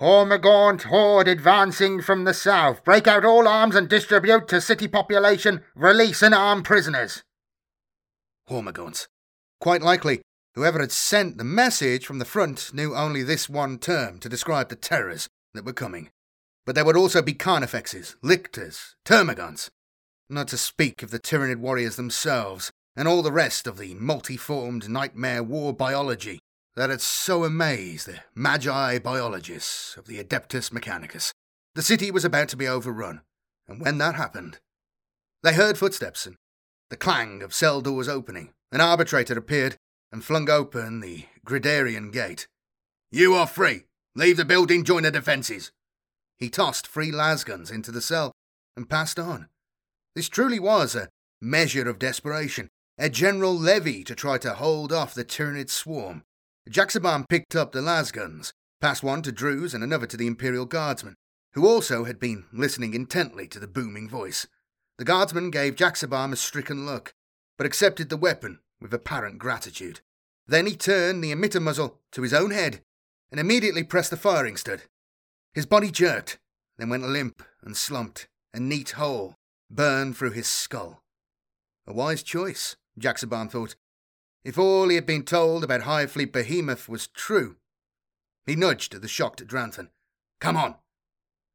Hormagaunt 0.00 0.84
horde 0.84 1.28
advancing 1.28 2.00
from 2.00 2.24
the 2.24 2.34
south. 2.34 2.84
Break 2.84 3.06
out 3.06 3.24
all 3.24 3.46
arms 3.46 3.76
and 3.76 3.88
distribute 3.88 4.48
to 4.48 4.60
city 4.60 4.88
population. 4.88 5.62
Release 5.74 6.22
and 6.22 6.34
arm 6.34 6.62
prisoners. 6.62 7.22
Hormagaunts. 8.48 9.06
Quite 9.60 9.82
likely, 9.82 10.22
whoever 10.54 10.80
had 10.80 10.92
sent 10.92 11.38
the 11.38 11.44
message 11.44 12.06
from 12.06 12.18
the 12.18 12.24
front 12.24 12.72
knew 12.74 12.94
only 12.94 13.22
this 13.22 13.48
one 13.48 13.78
term 13.78 14.18
to 14.20 14.28
describe 14.28 14.70
the 14.70 14.76
terrors 14.76 15.28
that 15.54 15.64
were 15.64 15.72
coming. 15.72 16.10
But 16.64 16.74
there 16.74 16.84
would 16.84 16.96
also 16.96 17.22
be 17.22 17.34
Carnifexes, 17.34 18.16
Lictors, 18.22 18.96
Termagants, 19.04 19.68
not 20.28 20.48
to 20.48 20.56
speak 20.56 21.02
of 21.02 21.10
the 21.10 21.18
Tyranid 21.18 21.58
warriors 21.58 21.96
themselves, 21.96 22.70
and 22.96 23.06
all 23.06 23.22
the 23.22 23.32
rest 23.32 23.66
of 23.66 23.78
the 23.78 23.94
multiformed 23.94 24.88
nightmare 24.88 25.42
war 25.42 25.72
biology 25.72 26.40
that 26.76 26.90
had 26.90 27.00
so 27.00 27.44
amazed 27.44 28.06
the 28.06 28.20
magi 28.34 28.98
biologists 28.98 29.96
of 29.96 30.06
the 30.06 30.22
Adeptus 30.22 30.70
Mechanicus. 30.70 31.32
The 31.74 31.82
city 31.82 32.10
was 32.10 32.24
about 32.24 32.48
to 32.48 32.56
be 32.56 32.68
overrun, 32.68 33.22
and 33.68 33.80
when 33.80 33.98
that 33.98 34.14
happened, 34.14 34.58
they 35.42 35.54
heard 35.54 35.76
footsteps 35.76 36.26
and 36.26 36.36
the 36.90 36.96
clang 36.96 37.42
of 37.42 37.54
cell 37.54 37.80
doors 37.80 38.08
opening. 38.08 38.52
An 38.70 38.80
arbitrator 38.80 39.36
appeared 39.36 39.76
and 40.10 40.24
flung 40.24 40.48
open 40.48 41.00
the 41.00 41.26
Gridarian 41.46 42.12
gate. 42.12 42.46
You 43.10 43.34
are 43.34 43.46
free. 43.46 43.84
Leave 44.14 44.36
the 44.36 44.44
building, 44.44 44.84
join 44.84 45.02
the 45.04 45.10
defences. 45.10 45.72
He 46.38 46.50
tossed 46.50 46.86
three 46.86 47.10
lasguns 47.10 47.72
into 47.72 47.90
the 47.90 48.02
cell 48.02 48.32
and 48.76 48.88
passed 48.88 49.18
on. 49.18 49.48
This 50.14 50.28
truly 50.28 50.60
was 50.60 50.94
a 50.94 51.08
measure 51.40 51.88
of 51.88 51.98
desperation, 51.98 52.68
a 52.98 53.08
general 53.08 53.54
levy 53.54 54.04
to 54.04 54.14
try 54.14 54.38
to 54.38 54.54
hold 54.54 54.92
off 54.92 55.14
the 55.14 55.24
Tyranid 55.24 55.70
swarm. 55.70 56.22
Jaxabam 56.70 57.28
picked 57.28 57.56
up 57.56 57.72
the 57.72 57.80
lasguns, 57.80 58.52
passed 58.80 59.02
one 59.02 59.22
to 59.22 59.32
Drews 59.32 59.74
and 59.74 59.82
another 59.82 60.06
to 60.06 60.16
the 60.16 60.26
Imperial 60.26 60.64
Guardsman, 60.64 61.16
who 61.54 61.66
also 61.66 62.04
had 62.04 62.18
been 62.18 62.44
listening 62.52 62.94
intently 62.94 63.48
to 63.48 63.58
the 63.58 63.66
booming 63.66 64.08
voice. 64.08 64.46
The 64.98 65.04
guardsman 65.04 65.50
gave 65.50 65.76
Jaxabam 65.76 66.32
a 66.32 66.36
stricken 66.36 66.86
look, 66.86 67.12
but 67.58 67.66
accepted 67.66 68.08
the 68.08 68.16
weapon 68.16 68.60
with 68.80 68.94
apparent 68.94 69.38
gratitude. 69.38 70.00
Then 70.46 70.66
he 70.66 70.76
turned 70.76 71.22
the 71.22 71.32
emitter 71.32 71.60
muzzle 71.60 71.98
to 72.12 72.22
his 72.22 72.32
own 72.34 72.50
head 72.50 72.82
and 73.30 73.40
immediately 73.40 73.82
pressed 73.82 74.10
the 74.10 74.16
firing 74.16 74.56
stud. 74.56 74.82
His 75.54 75.66
body 75.66 75.90
jerked, 75.90 76.38
then 76.78 76.88
went 76.88 77.08
limp 77.08 77.42
and 77.62 77.76
slumped, 77.76 78.28
a 78.54 78.60
neat 78.60 78.92
hole 78.92 79.36
burned 79.70 80.16
through 80.16 80.32
his 80.32 80.46
skull. 80.46 81.02
A 81.86 81.92
wise 81.92 82.22
choice. 82.22 82.76
Jaxabam 82.98 83.50
thought. 83.50 83.74
If 84.44 84.58
all 84.58 84.88
he 84.88 84.96
had 84.96 85.06
been 85.06 85.24
told 85.24 85.62
about 85.62 85.82
Hive 85.82 86.10
Fleet 86.10 86.32
Behemoth 86.32 86.88
was 86.88 87.06
true. 87.08 87.56
He 88.44 88.56
nudged 88.56 89.00
the 89.00 89.08
shocked 89.08 89.46
Dranthan. 89.46 89.90
Come 90.40 90.56
on! 90.56 90.74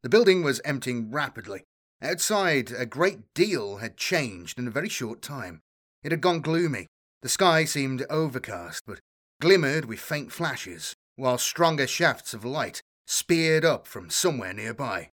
The 0.03 0.09
building 0.09 0.41
was 0.41 0.61
emptying 0.63 1.11
rapidly. 1.11 1.63
Outside, 2.01 2.71
a 2.71 2.85
great 2.85 3.33
deal 3.33 3.77
had 3.77 3.97
changed 3.97 4.57
in 4.57 4.67
a 4.67 4.71
very 4.71 4.87
short 4.87 5.21
time. 5.21 5.61
It 6.03 6.11
had 6.11 6.21
gone 6.21 6.41
gloomy. 6.41 6.87
The 7.21 7.29
sky 7.29 7.65
seemed 7.65 8.05
overcast, 8.09 8.83
but 8.85 8.99
glimmered 9.41 9.85
with 9.85 9.99
faint 9.99 10.31
flashes, 10.31 10.95
while 11.15 11.37
stronger 11.37 11.87
shafts 11.87 12.33
of 12.33 12.45
light 12.45 12.81
speared 13.05 13.65
up 13.65 13.87
from 13.87 14.09
somewhere 14.09 14.53
nearby. 14.53 15.09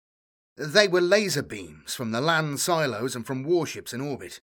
They 0.56 0.86
were 0.86 1.00
laser 1.00 1.42
beams 1.42 1.94
from 1.94 2.12
the 2.12 2.20
land 2.20 2.60
silos 2.60 3.16
and 3.16 3.26
from 3.26 3.42
warships 3.42 3.92
in 3.92 4.00
orbit. 4.00 4.40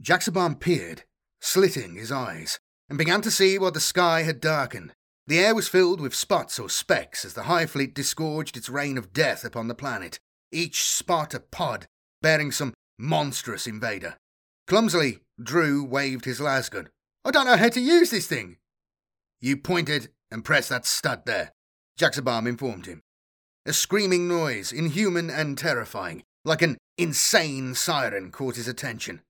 Jaxabam 0.00 0.58
peered, 0.58 1.04
slitting 1.40 1.94
his 1.94 2.12
eyes, 2.12 2.58
and 2.88 2.98
began 2.98 3.20
to 3.22 3.30
see 3.30 3.58
what 3.58 3.74
the 3.74 3.80
sky 3.80 4.22
had 4.22 4.40
darkened. 4.40 4.92
The 5.26 5.38
air 5.38 5.54
was 5.54 5.68
filled 5.68 6.00
with 6.00 6.14
spots 6.14 6.58
or 6.58 6.68
specks 6.68 7.24
as 7.24 7.34
the 7.34 7.44
Hive 7.44 7.70
Fleet 7.70 7.94
disgorged 7.94 8.56
its 8.56 8.68
rain 8.68 8.98
of 8.98 9.12
death 9.12 9.44
upon 9.44 9.68
the 9.68 9.74
planet, 9.74 10.18
each 10.50 10.82
spot 10.82 11.34
a 11.34 11.40
pod 11.40 11.86
bearing 12.20 12.50
some 12.50 12.74
monstrous 12.98 13.66
invader. 13.66 14.16
Clumsily, 14.66 15.20
Drew 15.42 15.84
waved 15.84 16.24
his 16.24 16.40
lasgun. 16.40 16.88
I 17.24 17.30
don't 17.30 17.46
know 17.46 17.56
how 17.56 17.68
to 17.68 17.80
use 17.80 18.10
this 18.10 18.26
thing. 18.26 18.56
You 19.40 19.56
pointed 19.56 20.08
and 20.30 20.44
pressed 20.44 20.68
that 20.68 20.86
stud 20.86 21.26
there, 21.26 21.52
Jaxabam 21.98 22.46
informed 22.46 22.86
him. 22.86 23.02
A 23.66 23.72
screaming 23.72 24.26
noise, 24.26 24.72
inhuman 24.72 25.30
and 25.30 25.56
terrifying, 25.56 26.22
like 26.44 26.62
an 26.62 26.78
insane 26.96 27.74
siren, 27.74 28.30
caught 28.30 28.56
his 28.56 28.68
attention. 28.68 29.20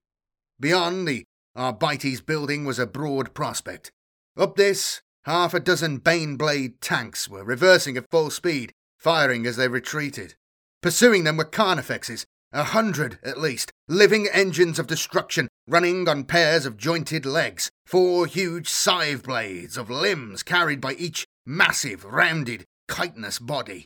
Beyond, 0.59 1.07
the 1.07 1.25
Arbites 1.55 2.21
building 2.21 2.65
was 2.65 2.79
a 2.79 2.87
broad 2.87 3.33
prospect. 3.33 3.91
Up 4.37 4.55
this, 4.55 5.01
Half 5.25 5.53
a 5.53 5.59
dozen 5.59 5.99
Baneblade 5.99 6.75
tanks 6.81 7.29
were 7.29 7.43
reversing 7.43 7.95
at 7.95 8.09
full 8.09 8.31
speed, 8.31 8.73
firing 8.97 9.45
as 9.45 9.55
they 9.55 9.67
retreated. 9.67 10.33
Pursuing 10.81 11.25
them 11.25 11.37
were 11.37 11.45
Carnifexes, 11.45 12.25
a 12.51 12.63
hundred 12.63 13.19
at 13.21 13.39
least, 13.39 13.71
living 13.87 14.27
engines 14.33 14.79
of 14.79 14.87
destruction 14.87 15.47
running 15.67 16.09
on 16.09 16.23
pairs 16.23 16.65
of 16.65 16.75
jointed 16.75 17.23
legs, 17.23 17.69
four 17.85 18.25
huge 18.25 18.67
scythe 18.67 19.23
blades 19.23 19.77
of 19.77 19.91
limbs 19.91 20.41
carried 20.41 20.81
by 20.81 20.93
each 20.93 21.27
massive, 21.45 22.03
rounded, 22.03 22.65
chitinous 22.89 23.37
body. 23.37 23.85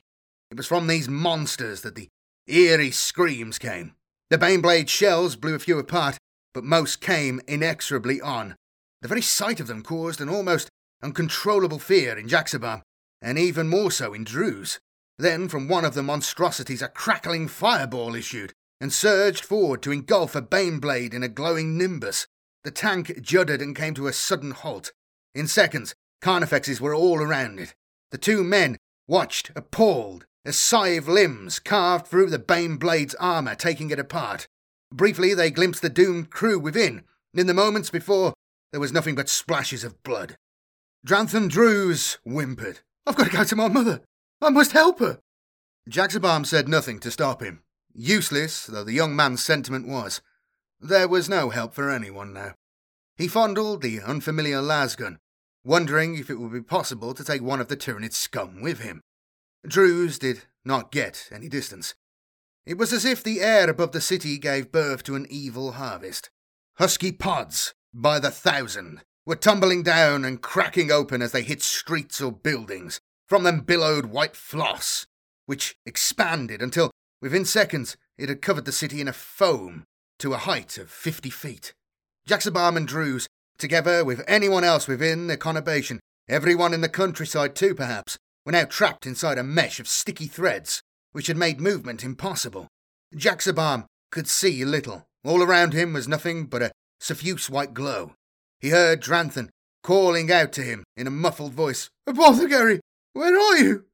It 0.49 0.55
was 0.55 0.67
from 0.67 0.87
these 0.87 1.09
monsters 1.09 1.81
that 1.81 1.95
the 1.95 2.07
eerie 2.47 2.91
screams 2.91 3.59
came. 3.59 3.93
The 4.29 4.37
Baneblade 4.37 4.87
shells 4.87 5.35
blew 5.35 5.53
a 5.53 5.59
few 5.59 5.77
apart, 5.77 6.17
but 6.55 6.63
most 6.63 7.01
came 7.01 7.41
inexorably 7.47 8.21
on. 8.21 8.55
The 9.01 9.09
very 9.09 9.21
sight 9.21 9.59
of 9.59 9.67
them 9.67 9.83
caused 9.83 10.21
an 10.21 10.29
almost 10.29 10.69
uncontrollable 11.03 11.79
fear 11.79 12.17
in 12.17 12.29
Jaxabam, 12.29 12.81
and 13.21 13.37
even 13.37 13.67
more 13.67 13.91
so 13.91 14.13
in 14.13 14.23
Drews. 14.23 14.79
Then 15.19 15.49
from 15.49 15.67
one 15.67 15.83
of 15.83 15.95
the 15.95 16.01
monstrosities 16.01 16.81
a 16.81 16.87
crackling 16.87 17.49
fireball 17.49 18.15
issued, 18.15 18.53
and 18.79 18.93
surged 18.93 19.43
forward 19.43 19.81
to 19.83 19.91
engulf 19.91 20.33
a 20.33 20.41
Baneblade 20.41 21.13
in 21.13 21.23
a 21.23 21.27
glowing 21.27 21.77
nimbus. 21.77 22.25
The 22.63 22.71
tank 22.71 23.21
juddered 23.21 23.61
and 23.61 23.75
came 23.75 23.93
to 23.95 24.07
a 24.07 24.13
sudden 24.13 24.51
halt. 24.51 24.93
In 25.35 25.47
seconds, 25.47 25.93
Carnifexes 26.21 26.79
were 26.79 26.95
all 26.95 27.21
around 27.21 27.59
it. 27.59 27.75
The 28.11 28.17
two 28.17 28.45
men 28.45 28.77
watched, 29.09 29.51
appalled, 29.57 30.25
as 30.45 30.55
scythe 30.55 31.09
limbs 31.09 31.59
carved 31.59 32.07
through 32.07 32.29
the 32.29 32.39
Baneblade's 32.39 33.15
armour, 33.15 33.55
taking 33.55 33.89
it 33.91 33.99
apart. 33.99 34.47
Briefly, 34.95 35.33
they 35.33 35.51
glimpsed 35.51 35.81
the 35.81 35.89
doomed 35.89 36.29
crew 36.29 36.57
within. 36.57 37.03
In 37.33 37.47
the 37.47 37.53
moments 37.53 37.89
before, 37.89 38.33
there 38.71 38.79
was 38.79 38.93
nothing 38.93 39.13
but 39.13 39.27
splashes 39.27 39.83
of 39.83 40.01
blood. 40.03 40.37
Dranthan 41.05 41.49
Drews 41.49 42.17
whimpered. 42.23 42.79
I've 43.05 43.17
got 43.17 43.25
to 43.25 43.37
go 43.37 43.43
to 43.43 43.55
my 43.57 43.67
mother. 43.67 44.01
I 44.41 44.49
must 44.51 44.71
help 44.71 44.99
her. 44.99 45.19
Jaxabam 45.89 46.45
said 46.45 46.69
nothing 46.69 46.99
to 47.01 47.11
stop 47.11 47.43
him. 47.43 47.61
Useless 47.93 48.67
though 48.67 48.85
the 48.85 48.93
young 48.93 49.17
man's 49.17 49.43
sentiment 49.43 49.85
was, 49.85 50.21
there 50.79 51.09
was 51.09 51.27
no 51.27 51.49
help 51.49 51.73
for 51.73 51.89
anyone 51.89 52.31
now. 52.31 52.53
He 53.17 53.27
fondled 53.27 53.81
the 53.81 53.99
unfamiliar 53.99 54.61
lasgun, 54.61 55.17
wondering 55.65 56.15
if 56.15 56.29
it 56.29 56.39
would 56.39 56.53
be 56.53 56.61
possible 56.61 57.13
to 57.13 57.23
take 57.23 57.41
one 57.41 57.59
of 57.59 57.67
the 57.67 57.77
Tyranid 57.77 58.13
scum 58.13 58.61
with 58.61 58.79
him. 58.79 59.01
Drews 59.67 60.17
did 60.17 60.43
not 60.63 60.91
get 60.91 61.27
any 61.33 61.49
distance. 61.49 61.95
It 62.65 62.77
was 62.77 62.91
as 62.91 63.05
if 63.05 63.23
the 63.23 63.41
air 63.41 63.69
above 63.69 63.91
the 63.91 64.01
city 64.01 64.37
gave 64.37 64.71
birth 64.71 65.03
to 65.03 65.15
an 65.15 65.27
evil 65.29 65.73
harvest. 65.73 66.29
Husky 66.77 67.11
pods, 67.11 67.73
by 67.93 68.19
the 68.19 68.31
thousand, 68.31 69.01
were 69.25 69.35
tumbling 69.35 69.83
down 69.83 70.25
and 70.25 70.41
cracking 70.41 70.91
open 70.91 71.21
as 71.21 71.31
they 71.31 71.43
hit 71.43 71.61
streets 71.61 72.19
or 72.21 72.31
buildings. 72.31 72.99
From 73.27 73.43
them 73.43 73.61
billowed 73.61 74.07
white 74.07 74.35
floss, 74.35 75.07
which 75.45 75.75
expanded 75.85 76.61
until, 76.61 76.91
within 77.21 77.45
seconds, 77.45 77.97
it 78.17 78.29
had 78.29 78.41
covered 78.41 78.65
the 78.65 78.71
city 78.71 79.01
in 79.01 79.07
a 79.07 79.13
foam 79.13 79.83
to 80.19 80.33
a 80.33 80.37
height 80.37 80.77
of 80.77 80.89
fifty 80.89 81.29
feet. 81.29 81.73
Jaxabam 82.27 82.77
and 82.77 82.87
Drews, 82.87 83.27
together 83.57 84.05
with 84.05 84.23
anyone 84.27 84.63
else 84.63 84.87
within 84.87 85.27
the 85.27 85.37
conurbation, 85.37 85.99
everyone 86.27 86.73
in 86.73 86.81
the 86.81 86.89
countryside 86.89 87.55
too, 87.55 87.73
perhaps, 87.73 88.17
were 88.45 88.51
now 88.51 88.65
trapped 88.65 89.07
inside 89.07 89.37
a 89.37 89.43
mesh 89.43 89.79
of 89.79 89.87
sticky 89.87 90.27
threads, 90.27 90.81
which 91.15 91.27
had 91.27 91.37
made 91.37 91.61
movement 91.61 92.03
impossible. 92.03 92.67
Jaxabam 93.15 93.85
could 94.11 94.27
see 94.27 94.65
little. 94.65 95.07
All 95.23 95.41
around 95.41 95.71
him 95.71 95.93
was 95.93 96.09
nothing 96.09 96.45
but 96.45 96.61
a 96.61 96.71
suffuse 96.99 97.49
white 97.49 97.73
glow. 97.73 98.15
He 98.59 98.71
heard 98.71 99.01
Dranthan 99.01 99.47
calling 99.81 100.29
out 100.29 100.51
to 100.51 100.61
him 100.61 100.83
in 100.97 101.07
a 101.07 101.11
muffled 101.11 101.53
voice, 101.53 101.89
Apothecary, 102.05 102.81
where 103.13 103.39
are 103.39 103.55
you? 103.55 103.85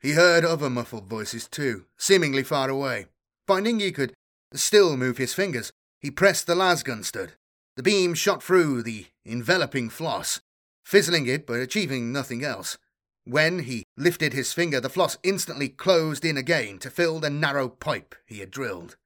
He 0.00 0.12
heard 0.12 0.42
other 0.42 0.70
muffled 0.70 1.04
voices 1.04 1.46
too, 1.46 1.84
seemingly 1.98 2.42
far 2.42 2.70
away. 2.70 3.08
Finding 3.46 3.78
he 3.78 3.92
could 3.92 4.14
still 4.54 4.96
move 4.96 5.18
his 5.18 5.34
fingers, 5.34 5.70
he 6.00 6.10
pressed 6.10 6.46
the 6.46 6.54
lasgun 6.54 7.04
stud. 7.04 7.32
The 7.76 7.82
beam 7.82 8.14
shot 8.14 8.42
through 8.42 8.84
the 8.84 9.04
enveloping 9.26 9.90
floss, 9.90 10.40
fizzling 10.82 11.26
it 11.26 11.46
but 11.46 11.60
achieving 11.60 12.10
nothing 12.10 12.42
else. 12.42 12.78
When 13.28 13.58
he 13.58 13.84
lifted 13.94 14.32
his 14.32 14.54
finger, 14.54 14.80
the 14.80 14.88
floss 14.88 15.18
instantly 15.22 15.68
closed 15.68 16.24
in 16.24 16.38
again 16.38 16.78
to 16.78 16.88
fill 16.88 17.20
the 17.20 17.28
narrow 17.28 17.68
pipe 17.68 18.14
he 18.24 18.38
had 18.38 18.50
drilled. 18.50 18.96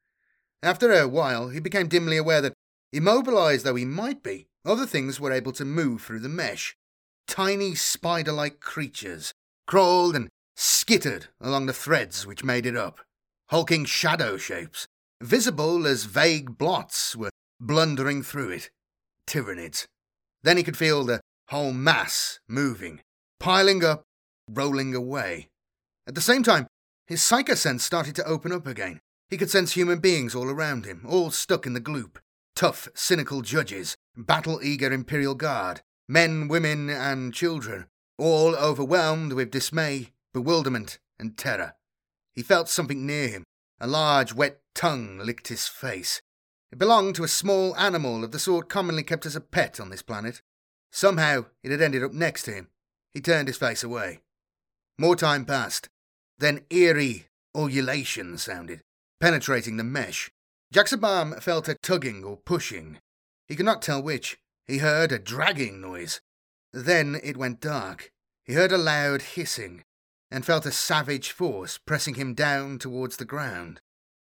After 0.62 0.92
a 0.92 1.08
while, 1.08 1.48
he 1.48 1.58
became 1.58 1.88
dimly 1.88 2.18
aware 2.18 2.40
that, 2.40 2.52
immobilized 2.92 3.64
though 3.64 3.74
he 3.74 3.84
might 3.84 4.22
be, 4.22 4.46
other 4.64 4.86
things 4.86 5.18
were 5.18 5.32
able 5.32 5.50
to 5.50 5.64
move 5.64 6.02
through 6.02 6.20
the 6.20 6.28
mesh. 6.28 6.76
Tiny 7.26 7.74
spider 7.74 8.30
like 8.30 8.60
creatures 8.60 9.32
crawled 9.66 10.14
and 10.14 10.28
skittered 10.54 11.26
along 11.40 11.66
the 11.66 11.72
threads 11.72 12.24
which 12.24 12.44
made 12.44 12.64
it 12.64 12.76
up. 12.76 13.00
Hulking 13.48 13.84
shadow 13.84 14.36
shapes, 14.36 14.86
visible 15.20 15.84
as 15.84 16.04
vague 16.04 16.56
blots, 16.56 17.16
were 17.16 17.30
blundering 17.58 18.22
through 18.22 18.50
it. 18.50 18.70
Tyranids. 19.26 19.86
Then 20.44 20.58
he 20.58 20.62
could 20.62 20.76
feel 20.76 21.02
the 21.02 21.20
whole 21.48 21.72
mass 21.72 22.38
moving, 22.46 23.00
piling 23.40 23.82
up 23.82 24.04
rolling 24.48 24.94
away. 24.94 25.48
At 26.06 26.14
the 26.14 26.20
same 26.20 26.42
time, 26.42 26.66
his 27.06 27.20
psychosense 27.20 27.80
started 27.80 28.14
to 28.16 28.24
open 28.26 28.52
up 28.52 28.66
again. 28.66 29.00
He 29.28 29.36
could 29.36 29.50
sense 29.50 29.72
human 29.72 29.98
beings 29.98 30.34
all 30.34 30.50
around 30.50 30.84
him, 30.84 31.04
all 31.08 31.30
stuck 31.30 31.66
in 31.66 31.72
the 31.72 31.80
gloop. 31.80 32.18
Tough, 32.54 32.88
cynical 32.94 33.40
judges, 33.40 33.96
battle 34.16 34.60
eager 34.62 34.92
Imperial 34.92 35.34
Guard, 35.34 35.80
men, 36.08 36.48
women, 36.48 36.90
and 36.90 37.32
children, 37.32 37.86
all 38.18 38.54
overwhelmed 38.56 39.32
with 39.32 39.50
dismay, 39.50 40.12
bewilderment, 40.34 40.98
and 41.18 41.36
terror. 41.36 41.74
He 42.34 42.42
felt 42.42 42.68
something 42.68 43.06
near 43.06 43.28
him. 43.28 43.44
A 43.80 43.86
large, 43.86 44.34
wet 44.34 44.60
tongue 44.74 45.18
licked 45.18 45.48
his 45.48 45.66
face. 45.66 46.20
It 46.70 46.78
belonged 46.78 47.14
to 47.16 47.24
a 47.24 47.28
small 47.28 47.76
animal 47.76 48.24
of 48.24 48.32
the 48.32 48.38
sort 48.38 48.68
commonly 48.68 49.02
kept 49.02 49.26
as 49.26 49.36
a 49.36 49.40
pet 49.40 49.80
on 49.80 49.90
this 49.90 50.02
planet. 50.02 50.40
Somehow 50.90 51.46
it 51.62 51.70
had 51.70 51.82
ended 51.82 52.02
up 52.02 52.12
next 52.12 52.44
to 52.44 52.52
him. 52.52 52.68
He 53.12 53.20
turned 53.20 53.48
his 53.48 53.56
face 53.56 53.82
away. 53.82 54.20
More 54.98 55.16
time 55.16 55.44
passed. 55.44 55.88
Then 56.38 56.60
eerie 56.70 57.26
ululation 57.54 58.38
sounded, 58.38 58.80
penetrating 59.20 59.76
the 59.76 59.84
mesh. 59.84 60.30
Jaxabam 60.72 61.42
felt 61.42 61.68
a 61.68 61.76
tugging 61.82 62.24
or 62.24 62.36
pushing. 62.36 62.98
He 63.46 63.56
could 63.56 63.66
not 63.66 63.82
tell 63.82 64.02
which. 64.02 64.38
He 64.66 64.78
heard 64.78 65.12
a 65.12 65.18
dragging 65.18 65.80
noise. 65.80 66.20
Then 66.72 67.20
it 67.22 67.36
went 67.36 67.60
dark. 67.60 68.10
He 68.44 68.54
heard 68.54 68.72
a 68.72 68.78
loud 68.78 69.22
hissing, 69.22 69.84
and 70.30 70.44
felt 70.44 70.66
a 70.66 70.72
savage 70.72 71.30
force 71.30 71.78
pressing 71.78 72.14
him 72.14 72.34
down 72.34 72.78
towards 72.78 73.16
the 73.16 73.24
ground. 73.24 73.80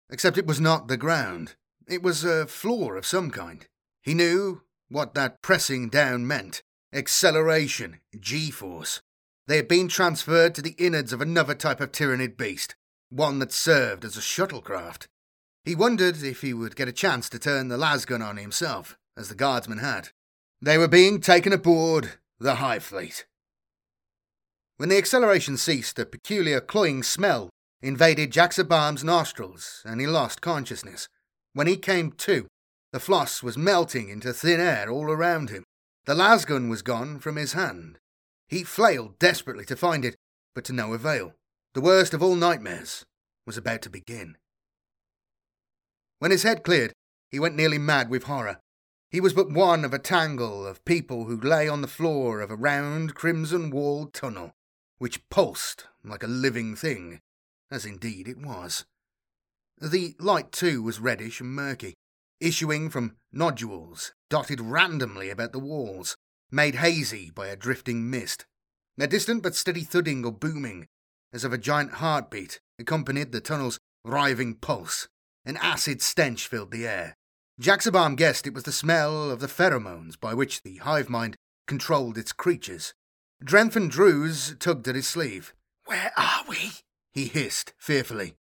Except 0.10 0.38
it 0.38 0.45
was 0.45 0.60
not 0.60 0.88
the 0.88 0.97
ground. 0.97 1.55
It 1.88 2.03
was 2.03 2.23
a 2.23 2.47
floor 2.47 2.97
of 2.97 3.05
some 3.05 3.31
kind. 3.31 3.65
He 4.03 4.13
knew 4.13 4.62
what 4.89 5.13
that 5.13 5.41
pressing 5.41 5.89
down 5.89 6.27
meant. 6.27 6.62
Acceleration, 6.93 8.01
G 8.19 8.51
force. 8.51 9.01
They 9.47 9.58
had 9.58 9.67
been 9.67 9.88
transferred 9.88 10.56
to 10.56 10.62
the 10.62 10.75
innards 10.77 11.13
of 11.13 11.21
another 11.21 11.56
type 11.56 11.82
of 11.82 11.91
Tyranid 11.91 12.38
beast, 12.38 12.75
one 13.10 13.39
that 13.39 13.51
served 13.51 14.06
as 14.06 14.15
a 14.15 14.21
shuttlecraft. 14.21 15.08
He 15.63 15.75
wondered 15.75 16.23
if 16.23 16.41
he 16.41 16.54
would 16.54 16.75
get 16.75 16.88
a 16.88 16.93
chance 16.93 17.30
to 17.30 17.39
turn 17.39 17.67
the 17.67 17.77
lasgun 17.77 18.21
on 18.21 18.38
himself, 18.38 18.97
as 19.17 19.30
the 19.30 19.36
guardsman 19.36 19.80
had. 19.80 20.10
They 20.62 20.77
were 20.77 20.88
being 20.88 21.21
taken 21.21 21.54
aboard 21.54 22.13
the 22.39 22.56
Hive 22.56 22.84
Fleet. 22.84 23.25
When 24.77 24.89
the 24.89 24.97
acceleration 24.97 25.58
ceased, 25.58 25.99
a 25.99 26.06
peculiar 26.06 26.60
cloying 26.60 27.04
smell 27.04 27.49
invaded 27.82 28.32
Jaxabam's 28.32 29.04
nostrils, 29.04 29.82
and 29.86 30.01
he 30.01 30.08
lost 30.08 30.41
consciousness. 30.41 31.08
When 31.54 31.67
he 31.67 31.77
came 31.77 32.12
to, 32.13 32.47
the 32.91 32.99
floss 32.99 33.43
was 33.43 33.58
melting 33.58 34.10
into 34.10 34.34
thin 34.34 34.60
air 34.60 34.89
all 34.89 35.12
around 35.12 35.49
him. 35.49 35.63
The 36.06 36.15
lasgun 36.15 36.69
was 36.69 36.82
gone 36.82 37.19
from 37.19 37.36
his 37.36 37.54
hand. 37.54 37.99
He 38.51 38.65
flailed 38.65 39.17
desperately 39.17 39.63
to 39.65 39.77
find 39.77 40.03
it, 40.03 40.17
but 40.53 40.65
to 40.65 40.73
no 40.73 40.93
avail. 40.93 41.33
The 41.73 41.79
worst 41.79 42.13
of 42.13 42.21
all 42.21 42.35
nightmares 42.35 43.05
was 43.47 43.55
about 43.55 43.81
to 43.83 43.89
begin. 43.89 44.35
When 46.19 46.31
his 46.31 46.43
head 46.43 46.65
cleared, 46.65 46.91
he 47.29 47.39
went 47.39 47.55
nearly 47.55 47.77
mad 47.77 48.09
with 48.09 48.23
horror. 48.23 48.59
He 49.09 49.21
was 49.21 49.33
but 49.33 49.51
one 49.51 49.85
of 49.85 49.93
a 49.93 49.99
tangle 49.99 50.67
of 50.67 50.83
people 50.83 51.25
who 51.25 51.39
lay 51.39 51.69
on 51.69 51.81
the 51.81 51.87
floor 51.87 52.41
of 52.41 52.51
a 52.51 52.57
round, 52.57 53.15
crimson 53.15 53.69
walled 53.69 54.13
tunnel, 54.13 54.51
which 54.97 55.27
pulsed 55.29 55.87
like 56.03 56.21
a 56.21 56.27
living 56.27 56.75
thing, 56.75 57.21
as 57.71 57.85
indeed 57.85 58.27
it 58.27 58.37
was. 58.37 58.83
The 59.79 60.13
light, 60.19 60.51
too, 60.51 60.83
was 60.83 60.99
reddish 60.99 61.39
and 61.39 61.55
murky, 61.55 61.93
issuing 62.41 62.89
from 62.89 63.15
nodules 63.31 64.11
dotted 64.29 64.59
randomly 64.59 65.29
about 65.29 65.53
the 65.53 65.59
walls 65.59 66.17
made 66.51 66.75
hazy 66.75 67.31
by 67.33 67.47
a 67.47 67.55
drifting 67.55 68.09
mist. 68.09 68.45
A 68.99 69.07
distant 69.07 69.41
but 69.41 69.55
steady 69.55 69.81
thudding 69.81 70.25
or 70.25 70.31
booming, 70.31 70.87
as 71.33 71.43
of 71.43 71.53
a 71.53 71.57
giant 71.57 71.93
heartbeat, 71.93 72.59
accompanied 72.77 73.31
the 73.31 73.41
tunnel's 73.41 73.79
writhing 74.03 74.55
pulse. 74.55 75.07
An 75.45 75.57
acid 75.57 76.01
stench 76.01 76.47
filled 76.47 76.71
the 76.71 76.85
air. 76.85 77.15
Jaxabam 77.59 78.15
guessed 78.15 78.45
it 78.45 78.53
was 78.53 78.63
the 78.63 78.71
smell 78.71 79.31
of 79.31 79.39
the 79.39 79.47
pheromones 79.47 80.19
by 80.19 80.33
which 80.33 80.61
the 80.61 80.77
hive 80.77 81.09
mind 81.09 81.35
controlled 81.67 82.17
its 82.17 82.31
creatures. 82.31 82.93
Dranthan 83.43 83.89
Drews 83.89 84.55
tugged 84.59 84.87
at 84.87 84.95
his 84.95 85.07
sleeve. 85.07 85.53
Where 85.85 86.11
are 86.15 86.43
we? 86.47 86.71
he 87.11 87.25
hissed 87.25 87.73
fearfully. 87.77 88.35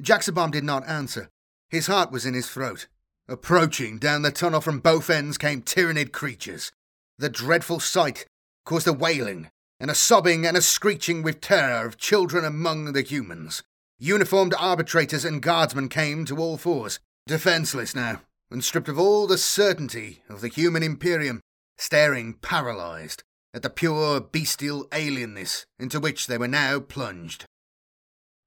Jaxabam 0.00 0.50
did 0.50 0.64
not 0.64 0.88
answer. 0.88 1.28
His 1.68 1.86
heart 1.86 2.10
was 2.10 2.24
in 2.24 2.34
his 2.34 2.48
throat. 2.48 2.86
Approaching 3.28 3.98
down 3.98 4.22
the 4.22 4.30
tunnel 4.30 4.60
from 4.60 4.80
both 4.80 5.10
ends 5.10 5.36
came 5.36 5.60
Tyranid 5.60 6.12
creatures. 6.12 6.72
The 7.18 7.28
dreadful 7.28 7.80
sight 7.80 8.26
caused 8.64 8.86
a 8.86 8.92
wailing 8.92 9.50
and 9.80 9.90
a 9.90 9.94
sobbing 9.94 10.46
and 10.46 10.56
a 10.56 10.62
screeching 10.62 11.22
with 11.22 11.40
terror 11.40 11.84
of 11.84 11.98
children 11.98 12.44
among 12.44 12.92
the 12.92 13.02
humans. 13.02 13.62
Uniformed 13.98 14.54
arbitrators 14.56 15.24
and 15.24 15.42
guardsmen 15.42 15.88
came 15.88 16.24
to 16.24 16.38
all 16.38 16.56
fours, 16.56 17.00
defenceless 17.26 17.94
now, 17.94 18.22
and 18.50 18.62
stripped 18.62 18.88
of 18.88 18.98
all 18.98 19.26
the 19.26 19.38
certainty 19.38 20.22
of 20.28 20.40
the 20.40 20.48
human 20.48 20.82
imperium, 20.84 21.40
staring 21.76 22.34
paralysed 22.34 23.24
at 23.52 23.62
the 23.62 23.70
pure 23.70 24.20
bestial 24.20 24.84
alienness 24.92 25.64
into 25.78 25.98
which 25.98 26.28
they 26.28 26.38
were 26.38 26.46
now 26.46 26.78
plunged. 26.78 27.46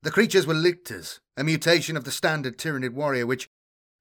The 0.04 0.12
creatures 0.12 0.48
were 0.48 0.54
lictors, 0.54 1.20
a 1.36 1.44
mutation 1.44 1.98
of 1.98 2.06
the 2.06 2.12
standard 2.12 2.58
Tyranid 2.58 2.94
warrior, 2.94 3.26
which, 3.26 3.50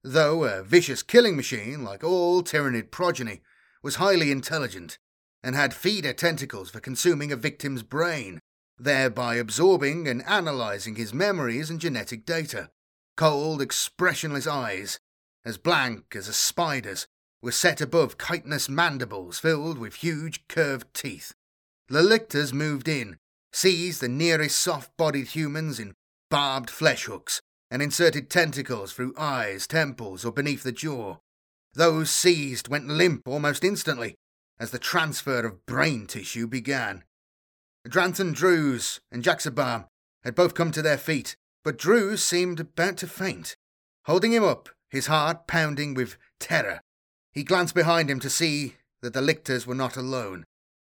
though 0.03 0.45
a 0.45 0.63
vicious 0.63 1.03
killing 1.03 1.35
machine 1.35 1.83
like 1.83 2.03
all 2.03 2.41
Tyranid 2.41 2.89
progeny, 2.89 3.41
was 3.83 3.95
highly 3.95 4.31
intelligent 4.31 4.97
and 5.43 5.55
had 5.55 5.73
feeder 5.73 6.13
tentacles 6.13 6.69
for 6.69 6.79
consuming 6.79 7.31
a 7.31 7.35
victim's 7.35 7.83
brain, 7.83 8.39
thereby 8.77 9.35
absorbing 9.35 10.07
and 10.07 10.23
analysing 10.27 10.95
his 10.95 11.13
memories 11.13 11.69
and 11.69 11.79
genetic 11.79 12.25
data. 12.25 12.69
Cold, 13.17 13.61
expressionless 13.61 14.47
eyes, 14.47 14.99
as 15.43 15.57
blank 15.57 16.15
as 16.15 16.27
a 16.27 16.33
spider's, 16.33 17.07
were 17.41 17.51
set 17.51 17.81
above 17.81 18.17
chitinous 18.17 18.69
mandibles 18.69 19.39
filled 19.39 19.77
with 19.77 19.95
huge 19.95 20.47
curved 20.47 20.93
teeth. 20.93 21.33
The 21.87 22.03
lictors 22.03 22.53
moved 22.53 22.87
in, 22.87 23.17
seized 23.51 24.01
the 24.01 24.07
nearest 24.07 24.57
soft 24.57 24.95
bodied 24.95 25.29
humans 25.29 25.79
in 25.79 25.93
barbed 26.29 26.69
flesh 26.69 27.05
hooks, 27.05 27.41
and 27.69 27.81
inserted 27.81 28.29
tentacles 28.29 28.93
through 28.93 29.15
eyes, 29.17 29.65
temples, 29.65 30.23
or 30.23 30.31
beneath 30.31 30.63
the 30.63 30.71
jaw. 30.71 31.17
Those 31.73 32.11
seized 32.11 32.67
went 32.67 32.87
limp 32.87 33.27
almost 33.27 33.63
instantly, 33.63 34.15
as 34.59 34.71
the 34.71 34.79
transfer 34.79 35.45
of 35.45 35.65
brain 35.65 36.05
tissue 36.05 36.47
began. 36.47 37.03
Dranthan 37.87 38.33
Drews 38.33 38.99
and 39.11 39.23
Jaxabam 39.23 39.85
had 40.23 40.35
both 40.35 40.53
come 40.53 40.71
to 40.71 40.81
their 40.81 40.97
feet, 40.97 41.35
but 41.63 41.77
Drews 41.77 42.23
seemed 42.23 42.59
about 42.59 42.97
to 42.97 43.07
faint. 43.07 43.55
Holding 44.05 44.33
him 44.33 44.43
up, 44.43 44.69
his 44.89 45.07
heart 45.07 45.47
pounding 45.47 45.93
with 45.93 46.17
terror, 46.39 46.81
he 47.31 47.43
glanced 47.43 47.73
behind 47.73 48.09
him 48.09 48.19
to 48.19 48.29
see 48.29 48.75
that 49.01 49.13
the 49.13 49.21
lictors 49.21 49.65
were 49.65 49.75
not 49.75 49.97
alone. 49.97 50.43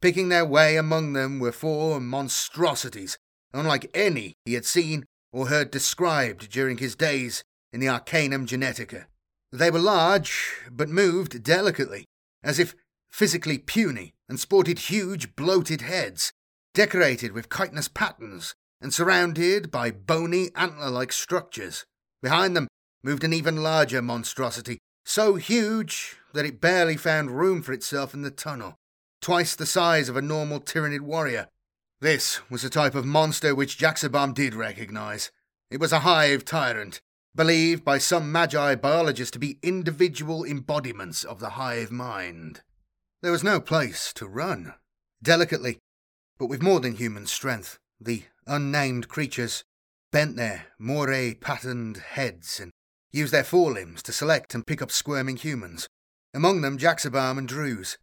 Picking 0.00 0.28
their 0.28 0.44
way 0.44 0.76
among 0.76 1.12
them 1.12 1.40
were 1.40 1.52
four 1.52 2.00
monstrosities, 2.00 3.18
unlike 3.52 3.90
any 3.92 4.34
he 4.44 4.54
had 4.54 4.64
seen 4.64 5.04
or 5.32 5.48
heard 5.48 5.70
described 5.70 6.50
during 6.50 6.78
his 6.78 6.94
days 6.94 7.42
in 7.72 7.80
the 7.80 7.88
Arcanum 7.88 8.46
Genetica. 8.46 9.06
They 9.50 9.70
were 9.70 9.78
large, 9.78 10.60
but 10.70 10.88
moved 10.88 11.42
delicately, 11.42 12.04
as 12.42 12.58
if 12.58 12.74
physically 13.08 13.58
puny, 13.58 14.14
and 14.28 14.38
sported 14.38 14.78
huge 14.78 15.34
bloated 15.34 15.80
heads, 15.80 16.32
decorated 16.74 17.32
with 17.32 17.48
chitinous 17.48 17.88
patterns, 17.88 18.54
and 18.80 18.92
surrounded 18.92 19.70
by 19.70 19.90
bony 19.90 20.50
antler 20.54 20.90
like 20.90 21.12
structures. 21.12 21.84
Behind 22.22 22.54
them 22.54 22.68
moved 23.02 23.24
an 23.24 23.32
even 23.32 23.62
larger 23.62 24.02
monstrosity, 24.02 24.78
so 25.04 25.36
huge 25.36 26.16
that 26.34 26.44
it 26.44 26.60
barely 26.60 26.96
found 26.96 27.30
room 27.30 27.62
for 27.62 27.72
itself 27.72 28.12
in 28.12 28.22
the 28.22 28.30
tunnel, 28.30 28.76
twice 29.22 29.56
the 29.56 29.66
size 29.66 30.08
of 30.08 30.16
a 30.16 30.22
normal 30.22 30.60
Tyranid 30.60 31.00
warrior. 31.00 31.48
This 32.00 32.40
was 32.50 32.62
a 32.64 32.70
type 32.70 32.94
of 32.94 33.04
monster 33.04 33.54
which 33.54 33.78
Jaxabam 33.78 34.34
did 34.34 34.54
recognize. 34.54 35.30
It 35.70 35.80
was 35.80 35.92
a 35.92 36.00
hive 36.00 36.44
tyrant, 36.44 37.00
believed 37.38 37.84
by 37.84 37.98
some 37.98 38.32
magi 38.32 38.74
biologists 38.74 39.30
to 39.30 39.38
be 39.38 39.60
individual 39.62 40.42
embodiments 40.42 41.22
of 41.22 41.38
the 41.38 41.50
hive 41.50 41.92
mind. 41.92 42.62
There 43.22 43.30
was 43.30 43.44
no 43.44 43.60
place 43.60 44.12
to 44.14 44.26
run. 44.26 44.74
Delicately, 45.22 45.78
but 46.36 46.48
with 46.48 46.64
more 46.64 46.80
than 46.80 46.96
human 46.96 47.26
strength, 47.26 47.78
the 48.00 48.24
unnamed 48.48 49.06
creatures 49.06 49.62
bent 50.10 50.34
their 50.34 50.64
moire 50.80 51.36
patterned 51.40 51.98
heads 51.98 52.58
and 52.58 52.72
used 53.12 53.32
their 53.32 53.44
forelimbs 53.44 54.02
to 54.02 54.12
select 54.12 54.52
and 54.52 54.66
pick 54.66 54.82
up 54.82 54.90
squirming 54.90 55.36
humans, 55.36 55.86
among 56.34 56.62
them 56.62 56.76
Jaxabam 56.76 57.38
and 57.38 57.46
Drews. 57.46 57.98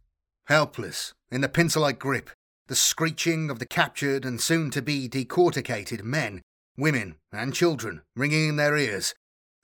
Helpless, 0.46 1.12
in 1.30 1.42
the 1.42 1.48
pincer 1.50 1.80
like 1.80 1.98
grip, 1.98 2.30
the 2.68 2.74
screeching 2.74 3.50
of 3.50 3.58
the 3.58 3.66
captured 3.66 4.24
and 4.24 4.40
soon 4.40 4.70
to 4.70 4.80
be 4.80 5.10
decorticated 5.10 6.02
men, 6.02 6.40
women, 6.78 7.16
and 7.32 7.52
children 7.52 8.00
ringing 8.16 8.48
in 8.48 8.56
their 8.56 8.78
ears, 8.78 9.12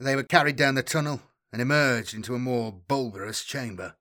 they 0.02 0.16
were 0.16 0.22
carried 0.22 0.56
down 0.56 0.74
the 0.74 0.82
tunnel 0.82 1.22
and 1.52 1.62
emerged 1.62 2.14
into 2.14 2.34
a 2.34 2.38
more 2.38 2.72
bulbous 2.72 3.44
chamber. 3.44 3.94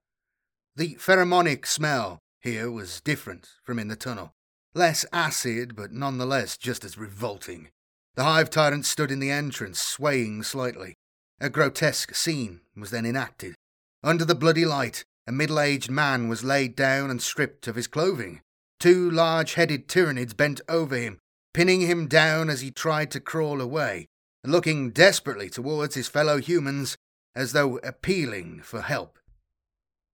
The 0.74 0.96
pheromonic 0.96 1.66
smell 1.66 2.18
here 2.40 2.70
was 2.70 3.00
different 3.00 3.48
from 3.62 3.78
in 3.78 3.88
the 3.88 3.96
tunnel. 3.96 4.32
Less 4.74 5.04
acid, 5.12 5.76
but 5.76 5.92
nonetheless 5.92 6.56
just 6.56 6.84
as 6.84 6.96
revolting. 6.96 7.68
The 8.14 8.24
hive 8.24 8.50
tyrant 8.50 8.86
stood 8.86 9.10
in 9.10 9.20
the 9.20 9.30
entrance, 9.30 9.80
swaying 9.80 10.42
slightly. 10.44 10.94
A 11.40 11.50
grotesque 11.50 12.14
scene 12.14 12.60
was 12.76 12.90
then 12.90 13.06
enacted. 13.06 13.54
Under 14.02 14.24
the 14.24 14.34
bloody 14.34 14.64
light, 14.64 15.04
a 15.26 15.32
middle 15.32 15.60
aged 15.60 15.90
man 15.90 16.28
was 16.28 16.42
laid 16.42 16.74
down 16.74 17.10
and 17.10 17.22
stripped 17.22 17.68
of 17.68 17.76
his 17.76 17.86
clothing. 17.86 18.40
Two 18.80 19.10
large 19.10 19.54
headed 19.54 19.88
Tyranids 19.88 20.36
bent 20.36 20.60
over 20.68 20.96
him, 20.96 21.18
pinning 21.54 21.82
him 21.82 22.08
down 22.08 22.50
as 22.50 22.60
he 22.60 22.70
tried 22.70 23.10
to 23.12 23.20
crawl 23.20 23.60
away, 23.60 24.06
looking 24.50 24.90
desperately 24.90 25.48
towards 25.48 25.94
his 25.94 26.08
fellow 26.08 26.38
humans 26.38 26.96
as 27.34 27.52
though 27.52 27.78
appealing 27.78 28.60
for 28.62 28.82
help. 28.82 29.18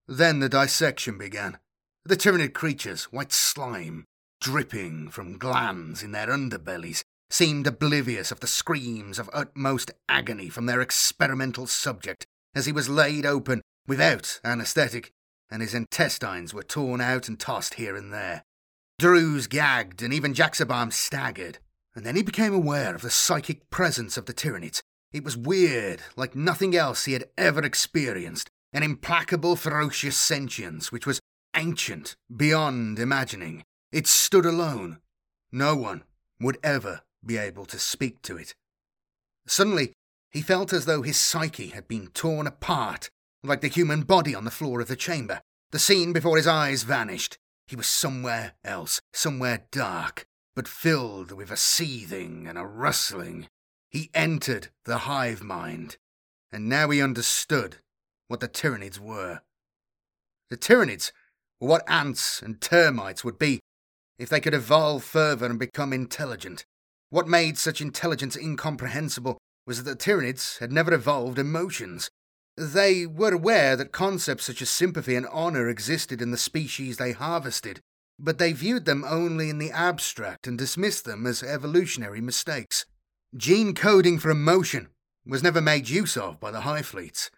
Then 0.06 0.40
the 0.40 0.48
dissection 0.48 1.18
began. 1.18 1.58
The 2.04 2.16
Tyranid 2.16 2.54
creatures, 2.54 3.04
white 3.04 3.32
slime, 3.32 4.04
dripping 4.40 5.10
from 5.10 5.38
glands 5.38 6.02
in 6.02 6.12
their 6.12 6.28
underbellies, 6.28 7.02
seemed 7.30 7.66
oblivious 7.66 8.30
of 8.32 8.40
the 8.40 8.46
screams 8.46 9.18
of 9.18 9.28
utmost 9.32 9.90
agony 10.08 10.48
from 10.48 10.66
their 10.66 10.80
experimental 10.80 11.66
subject 11.66 12.26
as 12.54 12.66
he 12.66 12.72
was 12.72 12.88
laid 12.88 13.26
open 13.26 13.60
without 13.86 14.40
anaesthetic, 14.44 15.12
and 15.50 15.60
his 15.60 15.74
intestines 15.74 16.54
were 16.54 16.62
torn 16.62 17.00
out 17.00 17.28
and 17.28 17.38
tossed 17.38 17.74
here 17.74 17.96
and 17.96 18.12
there. 18.12 18.44
Drews 18.98 19.46
gagged, 19.46 20.02
and 20.02 20.12
even 20.12 20.34
Jaxabam 20.34 20.92
staggered, 20.92 21.58
and 21.98 22.06
then 22.06 22.14
he 22.14 22.22
became 22.22 22.54
aware 22.54 22.94
of 22.94 23.02
the 23.02 23.10
psychic 23.10 23.70
presence 23.70 24.16
of 24.16 24.26
the 24.26 24.32
Tyranids. 24.32 24.82
It 25.12 25.24
was 25.24 25.36
weird, 25.36 26.00
like 26.14 26.36
nothing 26.36 26.76
else 26.76 27.06
he 27.06 27.12
had 27.12 27.24
ever 27.36 27.60
experienced, 27.60 28.48
an 28.72 28.84
implacable, 28.84 29.56
ferocious 29.56 30.16
sentience 30.16 30.92
which 30.92 31.08
was 31.08 31.18
ancient 31.56 32.14
beyond 32.34 33.00
imagining. 33.00 33.64
It 33.90 34.06
stood 34.06 34.46
alone. 34.46 35.00
No 35.50 35.74
one 35.74 36.04
would 36.40 36.58
ever 36.62 37.00
be 37.26 37.36
able 37.36 37.66
to 37.66 37.80
speak 37.80 38.22
to 38.22 38.36
it. 38.36 38.54
Suddenly, 39.48 39.92
he 40.30 40.40
felt 40.40 40.72
as 40.72 40.84
though 40.84 41.02
his 41.02 41.16
psyche 41.16 41.70
had 41.70 41.88
been 41.88 42.10
torn 42.14 42.46
apart, 42.46 43.08
like 43.42 43.60
the 43.60 43.66
human 43.66 44.02
body 44.02 44.36
on 44.36 44.44
the 44.44 44.52
floor 44.52 44.80
of 44.80 44.86
the 44.86 44.94
chamber. 44.94 45.40
The 45.72 45.80
scene 45.80 46.12
before 46.12 46.36
his 46.36 46.46
eyes 46.46 46.84
vanished. 46.84 47.38
He 47.66 47.74
was 47.74 47.88
somewhere 47.88 48.52
else, 48.64 49.00
somewhere 49.12 49.64
dark, 49.72 50.28
but 50.58 50.66
filled 50.66 51.30
with 51.30 51.52
a 51.52 51.56
seething 51.56 52.48
and 52.48 52.58
a 52.58 52.66
rustling. 52.66 53.46
He 53.90 54.10
entered 54.12 54.70
the 54.86 54.98
hive 55.06 55.40
mind, 55.40 55.98
and 56.50 56.68
now 56.68 56.90
he 56.90 57.00
understood 57.00 57.76
what 58.26 58.40
the 58.40 58.48
Tyranids 58.48 58.98
were. 58.98 59.42
The 60.50 60.56
Tyranids 60.56 61.12
were 61.60 61.68
what 61.68 61.88
ants 61.88 62.42
and 62.42 62.60
termites 62.60 63.22
would 63.22 63.38
be 63.38 63.60
if 64.18 64.28
they 64.28 64.40
could 64.40 64.52
evolve 64.52 65.04
further 65.04 65.46
and 65.46 65.60
become 65.60 65.92
intelligent. 65.92 66.64
What 67.08 67.28
made 67.28 67.56
such 67.56 67.80
intelligence 67.80 68.36
incomprehensible 68.36 69.38
was 69.64 69.84
that 69.84 69.88
the 69.96 70.04
Tyranids 70.04 70.58
had 70.58 70.72
never 70.72 70.92
evolved 70.92 71.38
emotions. 71.38 72.10
They 72.56 73.06
were 73.06 73.32
aware 73.32 73.76
that 73.76 73.92
concepts 73.92 74.46
such 74.46 74.60
as 74.60 74.70
sympathy 74.70 75.14
and 75.14 75.26
honour 75.26 75.68
existed 75.68 76.20
in 76.20 76.32
the 76.32 76.36
species 76.36 76.96
they 76.96 77.12
harvested, 77.12 77.80
but 78.18 78.38
they 78.38 78.52
viewed 78.52 78.84
them 78.84 79.04
only 79.06 79.48
in 79.48 79.58
the 79.58 79.70
abstract 79.70 80.46
and 80.46 80.58
dismissed 80.58 81.04
them 81.04 81.26
as 81.26 81.42
evolutionary 81.42 82.20
mistakes. 82.20 82.84
Gene 83.36 83.74
coding 83.74 84.18
for 84.18 84.30
emotion 84.30 84.88
was 85.26 85.42
never 85.42 85.60
made 85.60 85.88
use 85.88 86.16
of 86.16 86.40
by 86.40 86.50
the 86.50 86.62
Hive 86.62 86.86
Fleets. 86.86 87.30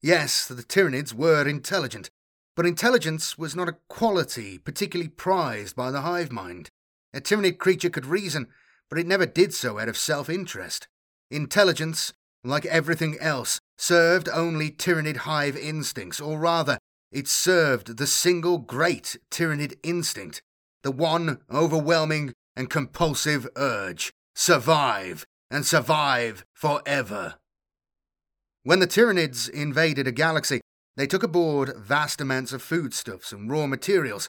Yes, 0.00 0.46
the 0.46 0.62
Tyranids 0.62 1.12
were 1.12 1.46
intelligent, 1.46 2.10
but 2.56 2.66
intelligence 2.66 3.36
was 3.36 3.54
not 3.54 3.68
a 3.68 3.76
quality 3.88 4.58
particularly 4.58 5.08
prized 5.08 5.76
by 5.76 5.90
the 5.90 6.02
hive 6.02 6.32
mind. 6.32 6.70
A 7.14 7.20
Tyranid 7.20 7.58
creature 7.58 7.90
could 7.90 8.06
reason, 8.06 8.48
but 8.88 8.98
it 8.98 9.06
never 9.06 9.26
did 9.26 9.54
so 9.54 9.78
out 9.78 9.88
of 9.88 9.96
self 9.96 10.28
interest. 10.28 10.88
Intelligence, 11.30 12.12
like 12.44 12.66
everything 12.66 13.16
else, 13.20 13.60
served 13.78 14.28
only 14.28 14.70
Tyranid 14.70 15.18
hive 15.18 15.56
instincts, 15.56 16.20
or 16.20 16.38
rather, 16.38 16.78
it 17.12 17.28
served 17.28 17.98
the 17.98 18.06
single 18.06 18.58
great 18.58 19.16
Tyranid 19.30 19.74
instinct 19.82 20.42
the 20.82 20.90
one 20.90 21.38
overwhelming 21.50 22.32
and 22.56 22.68
compulsive 22.68 23.48
urge 23.56 24.12
survive 24.34 25.24
and 25.50 25.64
survive 25.64 26.44
forever. 26.54 27.34
When 28.64 28.80
the 28.80 28.86
Tyranids 28.86 29.48
invaded 29.48 30.06
a 30.06 30.12
galaxy, 30.12 30.60
they 30.96 31.06
took 31.06 31.22
aboard 31.22 31.74
vast 31.76 32.20
amounts 32.20 32.52
of 32.52 32.62
foodstuffs 32.62 33.32
and 33.32 33.50
raw 33.50 33.66
materials, 33.66 34.28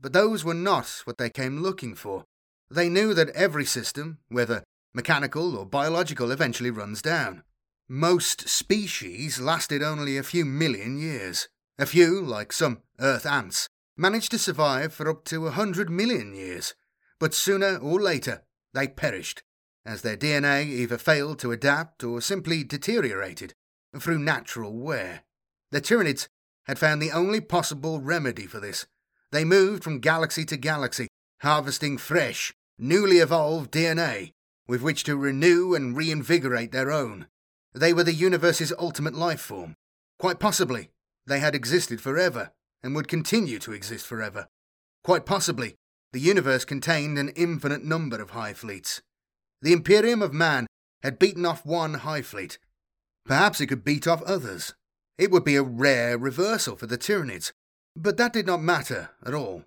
but 0.00 0.12
those 0.12 0.44
were 0.44 0.54
not 0.54 1.02
what 1.04 1.18
they 1.18 1.30
came 1.30 1.62
looking 1.62 1.94
for. 1.94 2.24
They 2.70 2.88
knew 2.88 3.14
that 3.14 3.30
every 3.30 3.64
system, 3.64 4.18
whether 4.28 4.62
mechanical 4.94 5.56
or 5.56 5.66
biological, 5.66 6.30
eventually 6.30 6.70
runs 6.70 7.02
down. 7.02 7.42
Most 7.88 8.48
species 8.48 9.40
lasted 9.40 9.82
only 9.82 10.16
a 10.16 10.22
few 10.22 10.44
million 10.44 10.98
years. 10.98 11.48
A 11.78 11.86
few, 11.86 12.20
like 12.20 12.52
some 12.52 12.82
Earth 12.98 13.24
ants, 13.24 13.68
managed 13.96 14.30
to 14.32 14.38
survive 14.38 14.92
for 14.92 15.08
up 15.08 15.24
to 15.26 15.46
a 15.46 15.52
hundred 15.52 15.90
million 15.90 16.34
years, 16.34 16.74
but 17.18 17.34
sooner 17.34 17.76
or 17.76 18.00
later 18.00 18.42
they 18.74 18.88
perished, 18.88 19.42
as 19.86 20.02
their 20.02 20.16
DNA 20.16 20.66
either 20.66 20.98
failed 20.98 21.38
to 21.40 21.52
adapt 21.52 22.02
or 22.02 22.20
simply 22.20 22.64
deteriorated 22.64 23.52
through 23.98 24.18
natural 24.18 24.76
wear. 24.76 25.22
The 25.70 25.80
Tyranids 25.80 26.28
had 26.64 26.78
found 26.78 27.00
the 27.00 27.12
only 27.12 27.40
possible 27.40 28.00
remedy 28.00 28.46
for 28.46 28.60
this. 28.60 28.86
They 29.30 29.44
moved 29.44 29.84
from 29.84 30.00
galaxy 30.00 30.44
to 30.46 30.56
galaxy, 30.56 31.08
harvesting 31.42 31.98
fresh, 31.98 32.52
newly 32.78 33.18
evolved 33.18 33.70
DNA 33.70 34.32
with 34.68 34.82
which 34.82 35.02
to 35.04 35.16
renew 35.16 35.74
and 35.74 35.96
reinvigorate 35.96 36.72
their 36.72 36.92
own. 36.92 37.26
They 37.74 37.92
were 37.92 38.04
the 38.04 38.12
universe's 38.12 38.72
ultimate 38.78 39.14
life 39.14 39.40
form. 39.40 39.74
Quite 40.18 40.38
possibly, 40.38 40.90
they 41.28 41.40
had 41.40 41.54
existed 41.54 42.00
forever 42.00 42.50
and 42.82 42.94
would 42.94 43.08
continue 43.08 43.58
to 43.60 43.72
exist 43.72 44.06
forever. 44.06 44.48
Quite 45.04 45.26
possibly, 45.26 45.74
the 46.12 46.20
universe 46.20 46.64
contained 46.64 47.18
an 47.18 47.28
infinite 47.30 47.84
number 47.84 48.20
of 48.20 48.30
hive 48.30 48.58
fleets. 48.58 49.02
The 49.60 49.72
Imperium 49.72 50.22
of 50.22 50.32
Man 50.32 50.66
had 51.02 51.18
beaten 51.18 51.44
off 51.44 51.66
one 51.66 51.94
hive 51.94 52.26
fleet. 52.26 52.58
Perhaps 53.26 53.60
it 53.60 53.66
could 53.66 53.84
beat 53.84 54.06
off 54.06 54.22
others. 54.22 54.74
It 55.18 55.30
would 55.30 55.44
be 55.44 55.56
a 55.56 55.62
rare 55.62 56.16
reversal 56.16 56.76
for 56.76 56.86
the 56.86 56.98
Tyranids, 56.98 57.52
but 57.94 58.16
that 58.16 58.32
did 58.32 58.46
not 58.46 58.62
matter 58.62 59.10
at 59.24 59.34
all. 59.34 59.64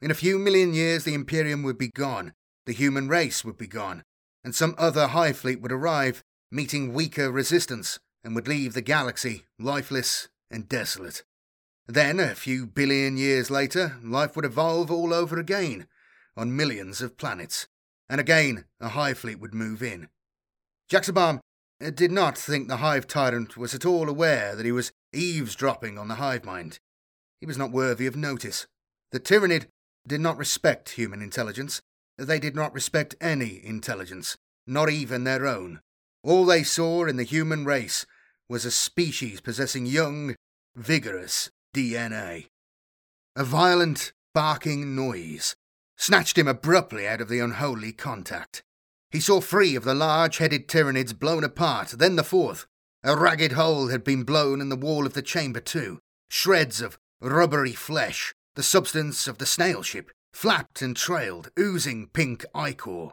In 0.00 0.10
a 0.10 0.14
few 0.14 0.38
million 0.38 0.74
years, 0.74 1.04
the 1.04 1.14
Imperium 1.14 1.62
would 1.62 1.78
be 1.78 1.88
gone, 1.88 2.32
the 2.66 2.72
human 2.72 3.08
race 3.08 3.44
would 3.44 3.58
be 3.58 3.66
gone, 3.66 4.04
and 4.44 4.54
some 4.54 4.74
other 4.78 5.08
hive 5.08 5.38
fleet 5.38 5.60
would 5.60 5.72
arrive, 5.72 6.22
meeting 6.50 6.92
weaker 6.92 7.30
resistance, 7.30 7.98
and 8.22 8.34
would 8.34 8.48
leave 8.48 8.74
the 8.74 8.82
galaxy 8.82 9.44
lifeless 9.58 10.28
and 10.50 10.68
desolate. 10.68 11.22
Then, 11.86 12.20
a 12.20 12.34
few 12.34 12.66
billion 12.66 13.16
years 13.16 13.50
later, 13.50 13.96
life 14.02 14.36
would 14.36 14.44
evolve 14.44 14.90
all 14.90 15.12
over 15.12 15.38
again, 15.38 15.86
on 16.36 16.56
millions 16.56 17.00
of 17.00 17.16
planets, 17.16 17.66
and 18.08 18.20
again 18.20 18.64
a 18.80 18.90
hive 18.90 19.18
fleet 19.18 19.40
would 19.40 19.54
move 19.54 19.82
in. 19.82 20.08
Jaxabam 20.90 21.40
uh, 21.84 21.90
did 21.90 22.10
not 22.10 22.36
think 22.36 22.68
the 22.68 22.78
hive 22.78 23.06
tyrant 23.06 23.56
was 23.56 23.74
at 23.74 23.86
all 23.86 24.08
aware 24.08 24.54
that 24.54 24.66
he 24.66 24.72
was 24.72 24.92
eavesdropping 25.12 25.98
on 25.98 26.08
the 26.08 26.16
hive 26.16 26.44
mind. 26.44 26.78
He 27.40 27.46
was 27.46 27.58
not 27.58 27.72
worthy 27.72 28.06
of 28.06 28.16
notice. 28.16 28.66
The 29.12 29.20
Tyranid 29.20 29.66
did 30.06 30.20
not 30.20 30.38
respect 30.38 30.90
human 30.90 31.22
intelligence. 31.22 31.80
They 32.18 32.38
did 32.38 32.54
not 32.54 32.74
respect 32.74 33.14
any 33.20 33.64
intelligence, 33.64 34.36
not 34.66 34.90
even 34.90 35.24
their 35.24 35.46
own. 35.46 35.80
All 36.22 36.44
they 36.44 36.62
saw 36.62 37.06
in 37.06 37.16
the 37.16 37.22
human 37.22 37.64
race 37.64 38.04
was 38.50 38.64
a 38.64 38.70
species 38.70 39.40
possessing 39.40 39.86
young, 39.86 40.34
vigorous 40.74 41.50
DNA. 41.72 42.46
A 43.36 43.44
violent, 43.44 44.12
barking 44.34 44.96
noise 44.96 45.54
snatched 45.96 46.36
him 46.36 46.48
abruptly 46.48 47.06
out 47.06 47.20
of 47.20 47.28
the 47.28 47.38
unholy 47.38 47.92
contact. 47.92 48.64
He 49.12 49.20
saw 49.20 49.40
three 49.40 49.76
of 49.76 49.84
the 49.84 49.94
large 49.94 50.38
headed 50.38 50.66
Tyranids 50.66 51.16
blown 51.16 51.44
apart, 51.44 51.90
then 51.90 52.16
the 52.16 52.24
fourth. 52.24 52.66
A 53.04 53.16
ragged 53.16 53.52
hole 53.52 53.86
had 53.86 54.02
been 54.02 54.24
blown 54.24 54.60
in 54.60 54.68
the 54.68 54.76
wall 54.76 55.06
of 55.06 55.14
the 55.14 55.22
chamber, 55.22 55.60
too. 55.60 56.00
Shreds 56.28 56.80
of 56.80 56.98
rubbery 57.20 57.72
flesh, 57.72 58.34
the 58.56 58.64
substance 58.64 59.28
of 59.28 59.38
the 59.38 59.46
snail 59.46 59.82
ship, 59.82 60.10
flapped 60.32 60.82
and 60.82 60.96
trailed, 60.96 61.50
oozing 61.56 62.08
pink 62.08 62.44
ichor. 62.52 63.10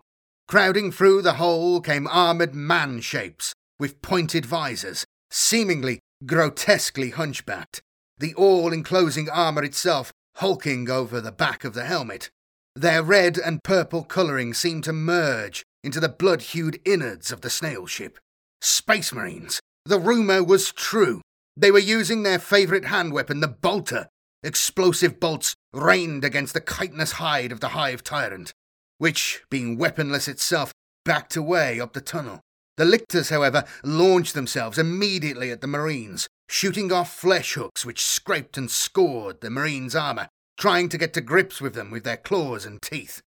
Crowding 0.47 0.91
through 0.91 1.21
the 1.21 1.33
hole 1.33 1.79
came 1.79 2.07
armoured 2.07 2.55
man 2.55 3.01
shapes 3.01 3.53
with 3.79 4.01
pointed 4.01 4.45
visors, 4.45 5.05
seemingly 5.29 5.99
grotesquely 6.25 7.11
hunchbacked, 7.11 7.81
the 8.17 8.33
all 8.35 8.73
enclosing 8.73 9.29
armour 9.29 9.63
itself 9.63 10.11
hulking 10.37 10.89
over 10.89 11.19
the 11.19 11.31
back 11.31 11.63
of 11.63 11.73
the 11.73 11.85
helmet. 11.85 12.29
Their 12.75 13.01
red 13.01 13.37
and 13.37 13.63
purple 13.63 14.03
colouring 14.03 14.53
seemed 14.53 14.83
to 14.83 14.93
merge 14.93 15.63
into 15.83 15.99
the 15.99 16.09
blood 16.09 16.41
hued 16.41 16.79
innards 16.85 17.31
of 17.31 17.41
the 17.41 17.49
snail 17.49 17.85
ship. 17.87 18.19
Space 18.61 19.13
Marines! 19.13 19.59
The 19.85 19.99
rumour 19.99 20.43
was 20.43 20.71
true. 20.71 21.21
They 21.55 21.71
were 21.71 21.79
using 21.79 22.23
their 22.23 22.39
favourite 22.39 22.85
hand 22.85 23.13
weapon, 23.13 23.39
the 23.39 23.47
bolter. 23.47 24.09
Explosive 24.43 25.19
bolts 25.19 25.55
rained 25.73 26.23
against 26.23 26.53
the 26.53 26.61
chitinous 26.61 27.13
hide 27.13 27.51
of 27.51 27.59
the 27.59 27.69
hive 27.69 28.03
tyrant, 28.03 28.53
which, 28.97 29.41
being 29.49 29.77
weaponless 29.77 30.27
itself, 30.27 30.71
backed 31.03 31.35
away 31.35 31.79
up 31.79 31.93
the 31.93 32.01
tunnel. 32.01 32.41
The 32.77 32.85
lictors, 32.85 33.29
however, 33.29 33.63
launched 33.83 34.35
themselves 34.35 34.77
immediately 34.77 35.49
at 35.49 35.61
the 35.61 35.67
Marines, 35.67 36.27
shooting 36.47 36.91
off 36.91 37.13
flesh 37.13 37.53
hooks 37.55 37.85
which 37.85 38.05
scraped 38.05 38.55
and 38.57 38.69
scored 38.69 39.41
the 39.41 39.49
Marines' 39.49 39.95
armour, 39.95 40.29
trying 40.59 40.87
to 40.89 40.97
get 40.97 41.13
to 41.15 41.21
grips 41.21 41.59
with 41.59 41.73
them 41.73 41.89
with 41.89 42.03
their 42.03 42.17
claws 42.17 42.65
and 42.65 42.81
teeth. 42.81 43.21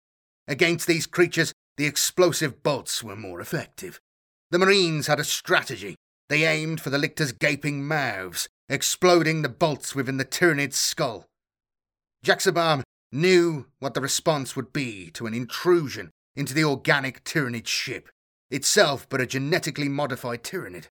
Against 0.48 0.88
these 0.88 1.08
creatures, 1.08 1.52
the 1.78 1.86
explosive 1.86 2.62
bolts 2.62 3.04
were 3.04 3.16
more 3.16 3.42
effective. 3.42 4.00
The 4.52 4.60
Marines 4.60 5.08
had 5.08 5.20
a 5.20 5.24
strategy. 5.24 5.96
They 6.28 6.46
aimed 6.46 6.80
for 6.80 6.92
the 6.92 6.98
lictors' 7.00 7.32
gaping 7.32 7.88
mouths, 7.88 8.48
exploding 8.68 9.42
the 9.42 9.50
bolts 9.50 9.96
within 9.96 10.18
the 10.18 10.26
Tyranid's 10.26 10.78
skull. 10.78 11.26
Jaxabam 12.24 12.84
knew 13.12 13.66
what 13.80 13.96
the 13.96 14.02
response 14.02 14.56
would 14.56 14.72
be 14.72 15.10
to 15.12 15.26
an 15.26 15.34
intrusion 15.34 16.12
into 16.36 16.54
the 16.54 16.64
organic 16.64 17.24
Tyranid 17.24 17.66
ship, 17.66 18.10
itself 18.52 19.08
but 19.10 19.22
a 19.22 19.26
genetically 19.26 19.90
modified 19.90 20.44
Tyranid. 20.44 20.88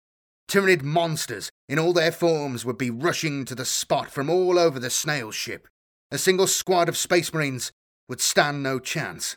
Tyranid 0.49 0.83
monsters 0.83 1.51
in 1.69 1.79
all 1.79 1.93
their 1.93 2.13
forms 2.13 2.65
would 2.65 2.79
be 2.79 2.91
rushing 2.91 3.45
to 3.45 3.55
the 3.55 3.65
spot 3.65 4.11
from 4.11 4.31
all 4.31 4.59
over 4.59 4.79
the 4.79 4.91
snail 4.91 5.31
ship. 5.31 5.69
A 6.11 6.19
single 6.19 6.47
squad 6.47 6.89
of 6.89 6.97
space 6.97 7.33
marines 7.33 7.71
would 8.09 8.21
stand 8.21 8.63
no 8.63 8.79
chance. 8.79 9.37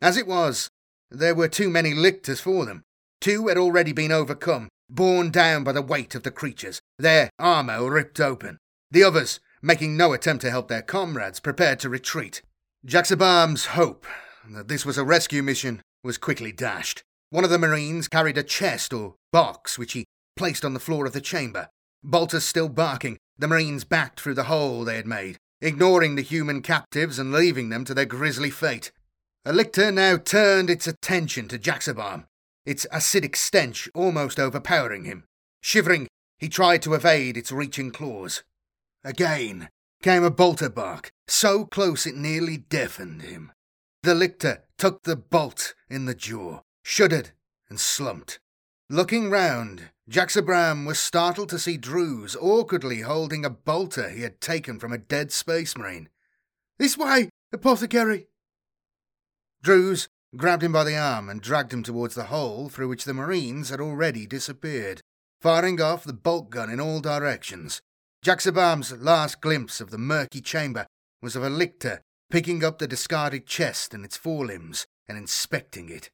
As 0.00 0.16
it 0.16 0.26
was, 0.26 0.68
there 1.10 1.34
were 1.34 1.48
too 1.48 1.68
many 1.68 1.92
lictors 1.92 2.40
for 2.40 2.64
them. 2.64 2.82
Two 3.20 3.48
had 3.48 3.58
already 3.58 3.92
been 3.92 4.12
overcome, 4.12 4.68
borne 4.88 5.30
down 5.30 5.62
by 5.62 5.72
the 5.72 5.82
weight 5.82 6.14
of 6.14 6.22
the 6.22 6.30
creatures, 6.30 6.80
their 6.98 7.28
armour 7.38 7.90
ripped 7.90 8.20
open. 8.20 8.58
The 8.90 9.04
others, 9.04 9.40
making 9.60 9.96
no 9.96 10.14
attempt 10.14 10.40
to 10.42 10.50
help 10.50 10.68
their 10.68 10.82
comrades, 10.82 11.38
prepared 11.38 11.80
to 11.80 11.90
retreat. 11.90 12.40
Jaxabam's 12.86 13.66
hope 13.66 14.06
that 14.48 14.68
this 14.68 14.86
was 14.86 14.96
a 14.96 15.04
rescue 15.04 15.42
mission 15.42 15.82
was 16.02 16.16
quickly 16.16 16.50
dashed. 16.50 17.02
One 17.30 17.44
of 17.44 17.50
the 17.50 17.58
Marines 17.58 18.08
carried 18.08 18.36
a 18.36 18.42
chest 18.42 18.92
or 18.92 19.14
box 19.32 19.78
which 19.78 19.92
he 19.92 20.04
placed 20.36 20.64
on 20.64 20.74
the 20.74 20.80
floor 20.80 21.06
of 21.06 21.12
the 21.12 21.20
chamber. 21.20 21.68
Bolters 22.02 22.44
still 22.44 22.68
barking, 22.68 23.18
the 23.38 23.46
Marines 23.46 23.84
backed 23.84 24.20
through 24.20 24.34
the 24.34 24.44
hole 24.44 24.84
they 24.84 24.96
had 24.96 25.06
made, 25.06 25.38
ignoring 25.60 26.16
the 26.16 26.22
human 26.22 26.60
captives 26.60 27.20
and 27.20 27.32
leaving 27.32 27.68
them 27.68 27.84
to 27.84 27.94
their 27.94 28.04
grisly 28.04 28.50
fate. 28.50 28.90
A 29.44 29.52
lictor 29.52 29.92
now 29.92 30.16
turned 30.16 30.68
its 30.68 30.88
attention 30.88 31.46
to 31.48 31.58
Jaxabam, 31.58 32.24
its 32.66 32.84
acidic 32.92 33.36
stench 33.36 33.88
almost 33.94 34.40
overpowering 34.40 35.04
him. 35.04 35.24
Shivering, 35.62 36.08
he 36.38 36.48
tried 36.48 36.82
to 36.82 36.94
evade 36.94 37.36
its 37.36 37.52
reaching 37.52 37.92
claws. 37.92 38.42
Again 39.04 39.68
came 40.02 40.24
a 40.24 40.30
bolter 40.30 40.68
bark, 40.68 41.12
so 41.28 41.64
close 41.64 42.06
it 42.06 42.16
nearly 42.16 42.56
deafened 42.56 43.22
him. 43.22 43.52
The 44.02 44.14
lictor 44.14 44.64
took 44.78 45.02
the 45.04 45.16
bolt 45.16 45.74
in 45.88 46.06
the 46.06 46.14
jaw, 46.14 46.62
shuddered, 46.90 47.30
and 47.68 47.78
slumped. 47.78 48.40
Looking 48.88 49.30
round, 49.30 49.90
Jaxabam 50.10 50.84
was 50.84 50.98
startled 50.98 51.48
to 51.50 51.58
see 51.58 51.76
Drews 51.76 52.34
awkwardly 52.34 53.02
holding 53.02 53.44
a 53.44 53.50
bolter 53.50 54.08
he 54.08 54.22
had 54.22 54.40
taken 54.40 54.80
from 54.80 54.92
a 54.92 54.98
dead 54.98 55.30
space 55.30 55.76
marine. 55.76 56.08
This 56.80 56.98
way, 56.98 57.30
apothecary! 57.52 58.26
Drews 59.62 60.08
grabbed 60.36 60.64
him 60.64 60.72
by 60.72 60.82
the 60.82 60.96
arm 60.96 61.28
and 61.28 61.40
dragged 61.40 61.72
him 61.72 61.84
towards 61.84 62.16
the 62.16 62.24
hole 62.24 62.68
through 62.68 62.88
which 62.88 63.04
the 63.04 63.14
marines 63.14 63.70
had 63.70 63.80
already 63.80 64.26
disappeared, 64.26 65.00
firing 65.40 65.80
off 65.80 66.02
the 66.02 66.12
bolt 66.12 66.50
gun 66.50 66.70
in 66.70 66.80
all 66.80 66.98
directions. 66.98 67.80
Jaxabam's 68.24 69.00
last 69.00 69.40
glimpse 69.40 69.80
of 69.80 69.90
the 69.90 69.98
murky 69.98 70.40
chamber 70.40 70.86
was 71.22 71.36
of 71.36 71.44
a 71.44 71.50
lictor 71.50 72.00
picking 72.32 72.64
up 72.64 72.80
the 72.80 72.88
discarded 72.88 73.46
chest 73.46 73.94
and 73.94 74.04
its 74.04 74.16
forelimbs 74.16 74.88
and 75.06 75.16
inspecting 75.16 75.88
it. 75.88 76.10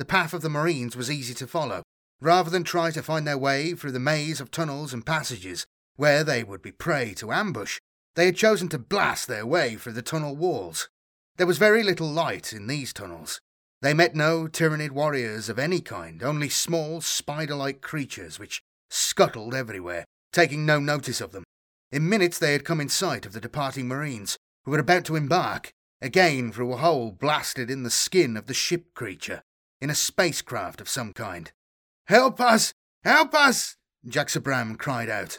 The 0.00 0.06
path 0.06 0.32
of 0.32 0.40
the 0.40 0.48
marines 0.48 0.96
was 0.96 1.10
easy 1.10 1.34
to 1.34 1.46
follow, 1.46 1.82
rather 2.22 2.48
than 2.48 2.64
try 2.64 2.90
to 2.90 3.02
find 3.02 3.26
their 3.26 3.36
way 3.36 3.74
through 3.74 3.92
the 3.92 4.00
maze 4.00 4.40
of 4.40 4.50
tunnels 4.50 4.94
and 4.94 5.04
passages 5.04 5.66
where 5.96 6.24
they 6.24 6.42
would 6.42 6.62
be 6.62 6.72
prey 6.72 7.12
to 7.18 7.32
ambush. 7.32 7.78
They 8.14 8.24
had 8.24 8.34
chosen 8.34 8.70
to 8.70 8.78
blast 8.78 9.28
their 9.28 9.44
way 9.44 9.76
through 9.76 9.92
the 9.92 10.00
tunnel 10.00 10.34
walls. 10.34 10.88
There 11.36 11.46
was 11.46 11.58
very 11.58 11.82
little 11.82 12.08
light 12.08 12.50
in 12.54 12.66
these 12.66 12.94
tunnels. 12.94 13.42
They 13.82 13.92
met 13.92 14.14
no 14.14 14.48
Tyranid 14.48 14.92
warriors 14.92 15.50
of 15.50 15.58
any 15.58 15.82
kind, 15.82 16.22
only 16.22 16.48
small, 16.48 17.02
spider 17.02 17.54
like 17.54 17.82
creatures 17.82 18.38
which 18.38 18.62
scuttled 18.88 19.54
everywhere, 19.54 20.06
taking 20.32 20.64
no 20.64 20.80
notice 20.80 21.20
of 21.20 21.32
them. 21.32 21.44
In 21.92 22.08
minutes 22.08 22.38
they 22.38 22.54
had 22.54 22.64
come 22.64 22.80
in 22.80 22.88
sight 22.88 23.26
of 23.26 23.34
the 23.34 23.40
departing 23.40 23.86
Marines, 23.86 24.38
who 24.64 24.70
were 24.70 24.78
about 24.78 25.04
to 25.04 25.16
embark, 25.16 25.72
again 26.00 26.52
through 26.52 26.72
a 26.72 26.78
hole 26.78 27.10
blasted 27.10 27.70
in 27.70 27.82
the 27.82 27.90
skin 27.90 28.38
of 28.38 28.46
the 28.46 28.54
ship 28.54 28.94
creature, 28.94 29.42
in 29.80 29.90
a 29.90 29.94
spacecraft 29.94 30.80
of 30.80 30.88
some 30.88 31.12
kind. 31.12 31.52
Help 32.06 32.40
us! 32.40 32.74
Help 33.04 33.34
us! 33.34 33.76
Jaxabam 34.06 34.78
cried 34.78 35.08
out. 35.08 35.38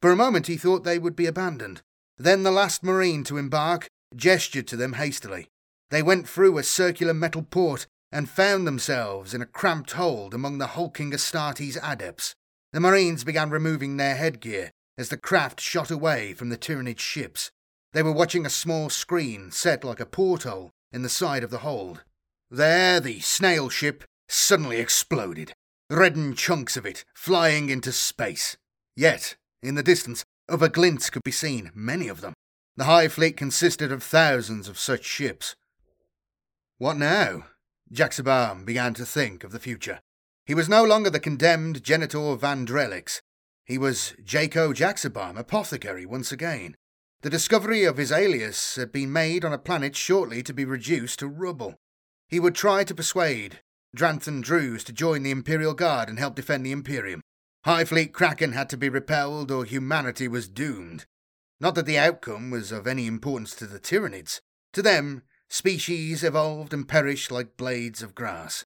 For 0.00 0.10
a 0.10 0.16
moment 0.16 0.46
he 0.46 0.56
thought 0.56 0.84
they 0.84 0.98
would 0.98 1.16
be 1.16 1.26
abandoned. 1.26 1.82
Then 2.18 2.42
the 2.42 2.50
last 2.50 2.82
Marine 2.82 3.24
to 3.24 3.38
embark 3.38 3.88
gestured 4.14 4.66
to 4.68 4.76
them 4.76 4.94
hastily. 4.94 5.48
They 5.90 6.02
went 6.02 6.28
through 6.28 6.58
a 6.58 6.62
circular 6.62 7.14
metal 7.14 7.42
port 7.42 7.86
and 8.10 8.28
found 8.28 8.66
themselves 8.66 9.32
in 9.32 9.40
a 9.40 9.46
cramped 9.46 9.92
hold 9.92 10.34
among 10.34 10.58
the 10.58 10.68
hulking 10.68 11.12
Astartes 11.12 11.78
adepts. 11.82 12.34
The 12.72 12.80
Marines 12.80 13.24
began 13.24 13.50
removing 13.50 13.96
their 13.96 14.16
headgear 14.16 14.70
as 14.98 15.08
the 15.08 15.16
craft 15.16 15.60
shot 15.60 15.90
away 15.90 16.34
from 16.34 16.50
the 16.50 16.58
Tyranid 16.58 16.98
ships. 16.98 17.50
They 17.92 18.02
were 18.02 18.12
watching 18.12 18.46
a 18.46 18.50
small 18.50 18.90
screen 18.90 19.50
set 19.50 19.84
like 19.84 20.00
a 20.00 20.06
porthole 20.06 20.70
in 20.92 21.02
the 21.02 21.08
side 21.08 21.42
of 21.42 21.50
the 21.50 21.58
hold. 21.58 22.04
There, 22.54 23.00
the 23.00 23.20
snail 23.20 23.70
ship 23.70 24.04
suddenly 24.28 24.76
exploded, 24.76 25.54
reddened 25.88 26.36
chunks 26.36 26.76
of 26.76 26.84
it 26.84 27.02
flying 27.14 27.70
into 27.70 27.92
space. 27.92 28.58
Yet, 28.94 29.36
in 29.62 29.74
the 29.74 29.82
distance, 29.82 30.22
other 30.50 30.68
glints 30.68 31.08
could 31.08 31.22
be 31.24 31.30
seen, 31.30 31.70
many 31.74 32.08
of 32.08 32.20
them. 32.20 32.34
The 32.76 32.84
Hive 32.84 33.14
Fleet 33.14 33.38
consisted 33.38 33.90
of 33.90 34.02
thousands 34.02 34.68
of 34.68 34.78
such 34.78 35.02
ships. 35.02 35.56
What 36.76 36.98
now? 36.98 37.46
Jaxabam 37.90 38.66
began 38.66 38.92
to 38.94 39.06
think 39.06 39.44
of 39.44 39.52
the 39.52 39.58
future. 39.58 40.00
He 40.44 40.54
was 40.54 40.68
no 40.68 40.84
longer 40.84 41.08
the 41.08 41.20
condemned 41.20 41.82
Genitor 41.82 42.36
Vandrelix. 42.36 43.22
He 43.64 43.78
was 43.78 44.12
Jaco 44.22 44.74
Jaxabam, 44.74 45.38
apothecary, 45.38 46.04
once 46.04 46.30
again. 46.30 46.76
The 47.22 47.30
discovery 47.30 47.84
of 47.84 47.96
his 47.96 48.12
alias 48.12 48.76
had 48.76 48.92
been 48.92 49.10
made 49.10 49.42
on 49.42 49.54
a 49.54 49.58
planet 49.58 49.96
shortly 49.96 50.42
to 50.42 50.52
be 50.52 50.66
reduced 50.66 51.20
to 51.20 51.28
rubble. 51.28 51.78
He 52.32 52.40
would 52.40 52.54
try 52.54 52.82
to 52.82 52.94
persuade 52.94 53.60
Dranthan 53.94 54.40
Druze 54.40 54.84
to 54.84 54.92
join 54.94 55.22
the 55.22 55.30
Imperial 55.30 55.74
Guard 55.74 56.08
and 56.08 56.18
help 56.18 56.34
defend 56.34 56.64
the 56.64 56.72
Imperium. 56.72 57.20
Hive 57.66 57.90
Fleet 57.90 58.14
Kraken 58.14 58.52
had 58.52 58.70
to 58.70 58.78
be 58.78 58.88
repelled 58.88 59.50
or 59.50 59.66
humanity 59.66 60.28
was 60.28 60.48
doomed. 60.48 61.04
Not 61.60 61.74
that 61.74 61.84
the 61.84 61.98
outcome 61.98 62.50
was 62.50 62.72
of 62.72 62.86
any 62.86 63.06
importance 63.06 63.54
to 63.56 63.66
the 63.66 63.78
Tyranids. 63.78 64.40
To 64.72 64.80
them, 64.80 65.24
species 65.50 66.24
evolved 66.24 66.72
and 66.72 66.88
perished 66.88 67.30
like 67.30 67.58
blades 67.58 68.02
of 68.02 68.14
grass. 68.14 68.64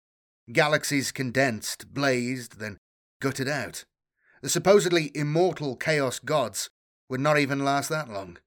Galaxies 0.53 1.11
condensed, 1.11 1.93
blazed, 1.93 2.61
then 2.61 2.79
gutted 3.21 3.49
out. 3.49 3.85
The 4.43 4.49
supposedly 4.49 5.11
immortal 5.13 5.75
Chaos 5.75 6.21
gods 6.21 6.71
would 7.09 7.21
not 7.21 7.37
even 7.37 7.65
last 7.65 7.89
that 7.89 8.09
long. 8.09 8.39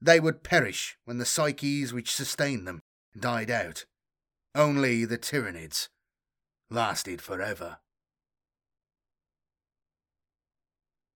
They 0.00 0.18
would 0.18 0.42
perish 0.42 0.96
when 1.04 1.18
the 1.18 1.24
psyches 1.24 1.92
which 1.92 2.12
sustained 2.12 2.66
them 2.66 2.80
died 3.16 3.52
out. 3.52 3.84
Only 4.54 5.04
the 5.04 5.18
Tyranids 5.18 5.88
lasted 6.70 7.20
forever. 7.20 7.78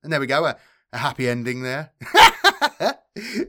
And 0.02 0.12
there 0.12 0.20
we 0.20 0.26
go, 0.26 0.44
a, 0.44 0.56
a 0.92 0.98
happy 0.98 1.28
ending 1.28 1.62
there. 1.62 1.92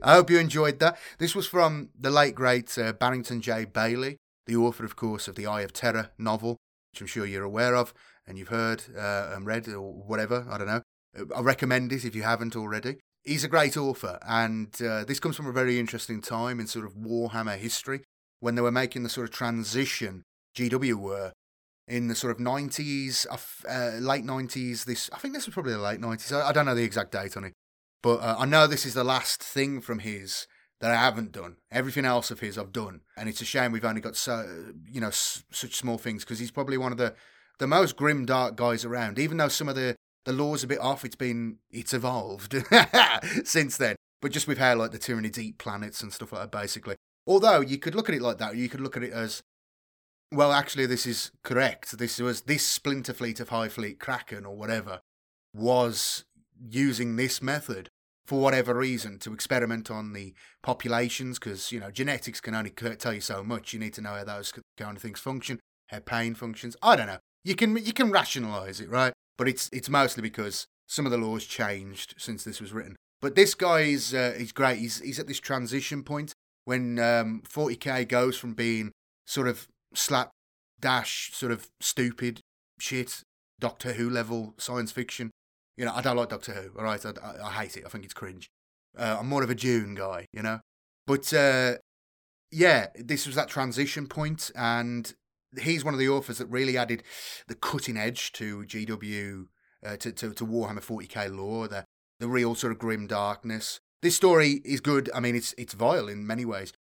I 0.02 0.14
hope 0.14 0.30
you 0.30 0.38
enjoyed 0.38 0.80
that. 0.80 0.98
This 1.18 1.36
was 1.36 1.48
from 1.48 1.90
the 2.00 2.12
late 2.12 2.36
great 2.36 2.78
uh, 2.78 2.94
Barrington 2.94 3.42
J. 3.42 3.66
Bayley, 3.66 4.18
the 4.46 4.56
author, 4.56 4.86
of 4.86 4.96
course, 4.96 5.28
of 5.28 5.36
the 5.36 5.48
Eye 5.48 5.62
of 5.62 5.74
Terror 5.74 6.12
novel, 6.18 6.58
which 6.92 7.02
I'm 7.02 7.08
sure 7.08 7.26
you're 7.26 7.44
aware 7.44 7.76
of 7.76 7.94
and 8.28 8.38
you've 8.38 8.50
heard 8.50 8.84
uh, 8.96 9.32
and 9.34 9.46
read 9.46 9.68
or 9.68 9.94
whatever. 9.94 10.46
I 10.50 10.58
don't 10.58 10.68
know. 10.68 10.82
I 11.36 11.42
recommend 11.42 11.92
it 11.92 12.06
if 12.06 12.16
you 12.16 12.24
haven't 12.24 12.56
already. 12.56 12.98
He's 13.24 13.44
a 13.44 13.50
great 13.50 13.76
author, 13.76 14.18
and 14.28 14.70
uh, 14.82 15.04
this 15.04 15.20
comes 15.20 15.36
from 15.36 15.48
a 15.48 15.52
very 15.52 15.78
interesting 15.78 16.22
time 16.22 16.60
in 16.60 16.68
sort 16.68 16.86
of 16.86 16.94
Warhammer 16.94 17.58
history 17.58 18.02
when 18.40 18.56
they 18.56 18.62
were 18.62 18.72
making 18.72 19.04
the 19.04 19.10
sort 19.10 19.28
of 19.28 19.34
transition 19.34 20.24
GW 20.56 20.96
were 20.96 21.34
in 21.88 22.08
the 22.08 22.16
sort 22.16 22.32
of 22.32 22.38
90s, 22.38 23.26
uh, 23.30 24.00
late 24.00 24.24
90s. 24.26 24.86
This 24.86 25.10
I 25.14 25.18
think 25.18 25.34
this 25.34 25.46
was 25.46 25.54
probably 25.54 25.74
the 25.74 25.80
late 25.80 26.00
90s. 26.00 26.32
I, 26.32 26.50
I 26.50 26.52
don't 26.52 26.66
know 26.66 26.76
the 26.76 26.84
exact 26.84 27.12
date 27.12 27.36
on 27.36 27.44
it, 27.44 27.54
but 28.02 28.20
uh, 28.22 28.36
I 28.40 28.46
know 28.46 28.68
this 28.68 28.86
is 28.86 28.94
the 28.94 29.04
last 29.04 29.42
thing 29.42 29.82
from 29.82 30.00
his 30.00 30.48
that 30.82 30.92
I 30.92 30.96
haven't 30.96 31.32
done. 31.32 31.58
Everything 31.72 32.06
else 32.06 32.32
of 32.32 32.40
his 32.40 32.58
I've 32.58 32.72
done, 32.72 33.02
and 33.18 33.28
it's 33.28 33.42
a 33.42 33.46
shame 33.46 33.72
we've 33.72 33.86
only 33.86 34.02
got 34.02 34.16
so 34.16 34.74
you 34.88 35.02
know 35.02 35.08
s- 35.08 35.44
such 35.52 35.76
small 35.76 35.98
things 35.98 36.24
because 36.24 36.40
he's 36.40 36.52
probably 36.52 36.78
one 36.78 36.92
of 36.92 36.98
the 36.98 37.16
the 37.60 37.68
most 37.68 37.98
grim 37.98 38.26
dark 38.26 38.56
guys 38.56 38.86
around. 38.86 39.20
Even 39.20 39.38
though 39.38 39.50
some 39.50 39.68
of 39.70 39.76
the 39.76 39.96
the 40.26 40.34
lore's 40.34 40.64
a 40.64 40.68
bit 40.68 40.80
off, 40.80 41.04
it's 41.04 41.16
been 41.16 41.58
it's 41.72 41.94
evolved 41.94 42.56
since 43.44 43.78
then. 43.78 43.96
But 44.22 44.32
just 44.32 44.48
with 44.48 44.58
how 44.58 44.76
like 44.76 44.92
the 44.92 45.00
Tyranids 45.00 45.38
eat 45.38 45.58
planets 45.58 46.02
and 46.02 46.14
stuff 46.14 46.32
like 46.34 46.44
that, 46.44 46.52
basically. 46.52 46.96
Although 47.30 47.62
you 47.62 47.78
could 47.78 47.94
look 47.94 48.10
at 48.10 48.16
it 48.16 48.24
like 48.24 48.40
that, 48.40 48.58
you 48.58 48.68
could 48.68 48.82
look 48.82 48.98
at 48.98 49.04
it 49.04 49.14
as 49.14 49.44
well, 50.32 50.52
actually, 50.52 50.86
this 50.86 51.06
is 51.06 51.32
correct. 51.44 51.98
This 51.98 52.20
was 52.20 52.42
this 52.42 52.66
splinter 52.66 53.14
fleet 53.14 53.40
of 53.40 53.50
Hive 53.50 53.74
Fleet 53.74 54.00
Kraken 54.00 54.46
or 54.46 54.56
whatever 54.56 55.02
was 55.56 56.26
using 56.60 57.16
this 57.16 57.42
method 57.42 57.90
for 58.26 58.40
whatever 58.40 58.76
reason 58.76 59.18
to 59.20 59.34
experiment 59.34 59.90
on 59.90 60.14
the 60.14 60.34
populations 60.62 61.40
because 61.40 61.72
you 61.72 61.80
know 61.80 61.90
genetics 61.90 62.40
can 62.40 62.54
only 62.54 62.72
tell 62.72 63.14
you 63.14 63.22
so 63.22 63.44
much. 63.44 63.74
You 63.74 63.80
need 63.80 63.94
to 63.94 64.02
know 64.02 64.16
how 64.16 64.24
those 64.24 64.52
kind 64.78 64.98
of 64.98 65.02
things 65.02 65.20
function, 65.20 65.60
how 65.88 66.00
pain 66.00 66.36
functions. 66.36 66.76
I 66.82 66.96
don't 66.96 67.08
know. 67.08 67.20
You 67.44 67.56
can 67.56 67.78
you 67.78 67.94
can 67.94 68.12
rationalize 68.12 68.80
it, 68.80 68.90
right? 68.90 69.14
But 69.38 69.48
it's 69.48 69.70
it's 69.72 69.90
mostly 69.90 70.22
because 70.22 70.68
some 70.88 71.06
of 71.06 71.12
the 71.12 71.18
laws 71.18 71.46
changed 71.46 72.16
since 72.18 72.44
this 72.44 72.60
was 72.60 72.74
written. 72.74 72.96
But 73.22 73.36
this 73.36 73.56
guy 73.56 73.82
is 73.82 74.14
uh, 74.14 74.36
he's 74.38 74.52
great. 74.52 74.78
He's 74.78 75.00
he's 75.00 75.20
at 75.20 75.28
this 75.28 75.40
transition 75.40 76.04
point 76.04 76.34
when 76.70 77.00
um, 77.00 77.42
40k 77.50 78.08
goes 78.08 78.38
from 78.38 78.54
being 78.54 78.92
sort 79.26 79.48
of 79.48 79.68
slap 79.96 80.30
dash 80.80 81.32
sort 81.34 81.52
of 81.52 81.68
stupid 81.80 82.42
shit 82.80 83.24
Doctor 83.60 83.94
Who 83.94 84.08
level 84.08 84.54
science 84.60 84.92
fiction. 84.92 85.32
You 85.78 85.86
know, 85.86 85.94
I 85.96 86.04
don't 86.04 86.16
like 86.16 86.30
Doctor 86.30 86.54
Who. 86.54 86.78
All 86.78 86.86
right, 86.86 87.04
I, 87.04 87.10
I, 87.10 87.48
I 87.48 87.52
hate 87.54 87.76
it. 87.76 87.86
I 87.88 87.90
think 87.90 88.06
it's 88.06 88.14
cringe. 88.14 88.50
Uh, 88.96 89.18
I'm 89.20 89.28
more 89.28 89.42
of 89.42 89.50
a 89.50 89.56
Dune 89.56 89.96
guy, 89.96 90.28
you 90.32 90.44
know. 90.44 90.60
But 91.08 91.34
uh, 91.34 91.78
yeah, 92.52 92.90
this 92.94 93.26
was 93.26 93.36
that 93.36 93.48
transition 93.48 94.06
point, 94.06 94.52
and 94.56 95.12
he's 95.60 95.84
one 95.84 95.96
of 95.96 96.00
the 96.00 96.10
authors 96.10 96.38
that 96.38 96.46
really 96.52 96.78
added 96.78 97.02
the 97.48 97.56
cutting 97.56 97.98
edge 97.98 98.32
to 98.34 98.64
GW, 98.66 99.48
uh, 99.84 99.98
to, 99.98 100.12
to, 100.12 100.34
to 100.36 100.46
Warhammer 100.46 100.86
40k 100.86 101.36
lore, 101.36 101.68
the 101.68 101.86
the 102.20 102.28
real 102.28 102.54
sort 102.54 102.72
of 102.72 102.78
grim 102.78 103.08
darkness. 103.08 103.80
This 104.02 104.16
story 104.16 104.62
is 104.64 104.80
good. 104.80 105.10
I 105.14 105.20
mean, 105.20 105.36
it's 105.36 105.54
it's 105.58 105.74
vile 105.74 106.08
in 106.08 106.26
many 106.26 106.46
ways, 106.46 106.72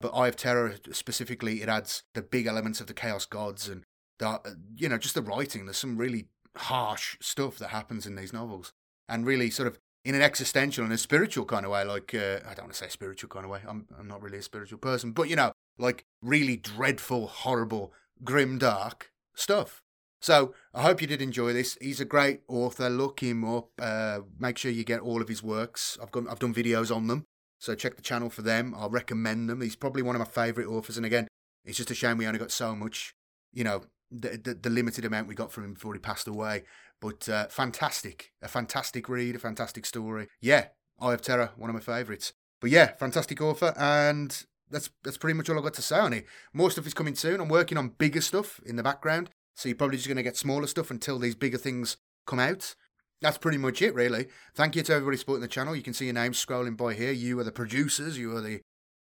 but 0.00 0.14
Eye 0.14 0.28
of 0.28 0.36
Terror 0.36 0.74
specifically, 0.92 1.62
it 1.62 1.68
adds 1.68 2.02
the 2.14 2.22
big 2.22 2.46
elements 2.46 2.80
of 2.80 2.86
the 2.86 2.94
Chaos 2.94 3.24
Gods 3.24 3.68
and 3.68 3.84
the, 4.18 4.58
you 4.76 4.88
know, 4.88 4.98
just 4.98 5.14
the 5.14 5.22
writing. 5.22 5.64
There's 5.64 5.78
some 5.78 5.96
really 5.96 6.26
harsh 6.56 7.16
stuff 7.20 7.58
that 7.58 7.68
happens 7.68 8.06
in 8.06 8.16
these 8.16 8.32
novels, 8.32 8.72
and 9.08 9.26
really 9.26 9.50
sort 9.50 9.68
of 9.68 9.78
in 10.04 10.14
an 10.14 10.22
existential 10.22 10.84
and 10.84 10.92
a 10.92 10.98
spiritual 10.98 11.44
kind 11.46 11.64
of 11.64 11.72
way. 11.72 11.84
Like 11.84 12.14
uh, 12.14 12.40
I 12.46 12.54
don't 12.54 12.64
want 12.64 12.72
to 12.72 12.78
say 12.78 12.88
spiritual 12.88 13.30
kind 13.30 13.44
of 13.44 13.50
way. 13.50 13.60
I'm 13.66 13.86
I'm 13.98 14.08
not 14.08 14.22
really 14.22 14.38
a 14.38 14.42
spiritual 14.42 14.78
person, 14.78 15.12
but 15.12 15.28
you 15.30 15.36
know, 15.36 15.52
like 15.78 16.04
really 16.22 16.56
dreadful, 16.56 17.28
horrible, 17.28 17.92
grim, 18.22 18.58
dark 18.58 19.10
stuff. 19.34 19.82
So 20.20 20.54
I 20.74 20.82
hope 20.82 21.00
you 21.00 21.06
did 21.06 21.22
enjoy 21.22 21.52
this. 21.52 21.78
He's 21.80 22.00
a 22.00 22.04
great 22.04 22.40
author. 22.48 22.90
Look 22.90 23.20
him 23.20 23.44
up. 23.44 23.70
Uh, 23.78 24.20
make 24.38 24.58
sure 24.58 24.70
you 24.70 24.84
get 24.84 25.00
all 25.00 25.22
of 25.22 25.28
his 25.28 25.42
works. 25.42 25.96
I've 26.02 26.10
got 26.10 26.28
I've 26.28 26.38
done 26.38 26.54
videos 26.54 26.94
on 26.94 27.06
them. 27.06 27.24
So 27.60 27.74
check 27.74 27.96
the 27.96 28.02
channel 28.02 28.30
for 28.30 28.42
them. 28.42 28.74
I'll 28.76 28.90
recommend 28.90 29.48
them. 29.48 29.60
He's 29.60 29.76
probably 29.76 30.02
one 30.02 30.14
of 30.14 30.20
my 30.20 30.26
favourite 30.26 30.68
authors. 30.68 30.96
And 30.96 31.06
again, 31.06 31.28
it's 31.64 31.76
just 31.76 31.90
a 31.90 31.94
shame 31.94 32.18
we 32.18 32.26
only 32.26 32.38
got 32.38 32.52
so 32.52 32.74
much, 32.74 33.14
you 33.52 33.64
know, 33.64 33.82
the, 34.10 34.40
the, 34.42 34.54
the 34.54 34.70
limited 34.70 35.04
amount 35.04 35.28
we 35.28 35.34
got 35.34 35.52
from 35.52 35.64
him 35.64 35.74
before 35.74 35.92
he 35.94 36.00
passed 36.00 36.28
away. 36.28 36.64
But 37.00 37.28
uh, 37.28 37.46
fantastic. 37.48 38.32
A 38.42 38.48
fantastic 38.48 39.08
read, 39.08 39.36
a 39.36 39.40
fantastic 39.40 39.86
story. 39.86 40.28
Yeah, 40.40 40.66
Eye 41.00 41.14
of 41.14 41.22
Terror, 41.22 41.50
one 41.56 41.70
of 41.70 41.74
my 41.74 41.80
favourites. 41.80 42.32
But 42.60 42.70
yeah, 42.70 42.92
fantastic 42.96 43.40
author. 43.40 43.74
And 43.76 44.44
that's 44.70 44.90
that's 45.02 45.18
pretty 45.18 45.36
much 45.36 45.48
all 45.48 45.56
I've 45.56 45.64
got 45.64 45.74
to 45.74 45.82
say 45.82 45.98
on 45.98 46.12
it. 46.12 46.26
More 46.52 46.70
stuff 46.70 46.86
is 46.86 46.94
coming 46.94 47.14
soon. 47.14 47.40
I'm 47.40 47.48
working 47.48 47.78
on 47.78 47.90
bigger 47.90 48.20
stuff 48.20 48.60
in 48.64 48.76
the 48.76 48.82
background. 48.82 49.30
So 49.58 49.68
you're 49.68 49.76
probably 49.76 49.96
just 49.96 50.08
going 50.08 50.16
to 50.16 50.22
get 50.22 50.36
smaller 50.36 50.66
stuff 50.66 50.90
until 50.90 51.18
these 51.18 51.34
bigger 51.34 51.58
things 51.58 51.96
come 52.26 52.40
out 52.40 52.74
that's 53.20 53.38
pretty 53.38 53.58
much 53.58 53.82
it, 53.82 53.94
really. 53.94 54.28
Thank 54.54 54.76
you 54.76 54.82
to 54.82 54.92
everybody 54.92 55.16
supporting 55.16 55.42
the 55.42 55.48
channel. 55.48 55.74
You 55.74 55.82
can 55.82 55.94
see 55.94 56.04
your 56.04 56.14
names 56.14 56.44
scrolling 56.44 56.76
by 56.76 56.94
here. 56.94 57.10
You 57.10 57.38
are 57.40 57.44
the 57.44 57.52
producers. 57.52 58.18
You 58.18 58.36
are 58.36 58.40
the 58.40 58.60